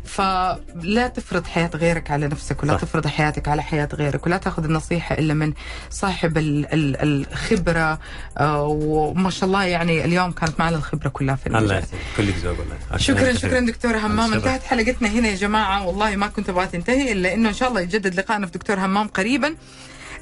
[0.05, 2.02] فلا تفرض حياة غيرك.
[2.11, 2.81] على نفسك ولا صح.
[2.81, 5.53] تفرض حياتك على حياة غيرك ولا تاخذ النصيحة إلا من
[5.89, 7.99] صاحب ال- ال- الخبرة
[8.37, 11.77] آه، وما شاء الله يعني اليوم كانت معنا الخبرة كلها في الله المجال.
[11.83, 11.99] يسعدك.
[12.17, 12.97] كلك ذوق والله.
[12.97, 14.33] شكرا شكرا دكتور همام.
[14.33, 15.87] انتهت حلقتنا هنا يا جماعة.
[15.87, 19.07] والله ما كنت أبغى تنتهي إلا إنه إن شاء الله يتجدد لقائنا في دكتور همام
[19.07, 19.55] قريبا.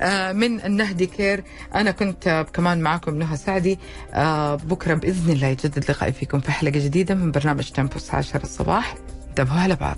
[0.01, 1.43] آه، من النهدي كير.
[1.75, 3.79] أنا كنت كمان معكم نهى سعدي.
[4.13, 8.95] آه، بكرة بإذن الله يتجدد لقائي فيكم في حلقة جديدة من برنامج تمبوس 10 الصباح.
[9.29, 9.97] انتبهوا على بعض.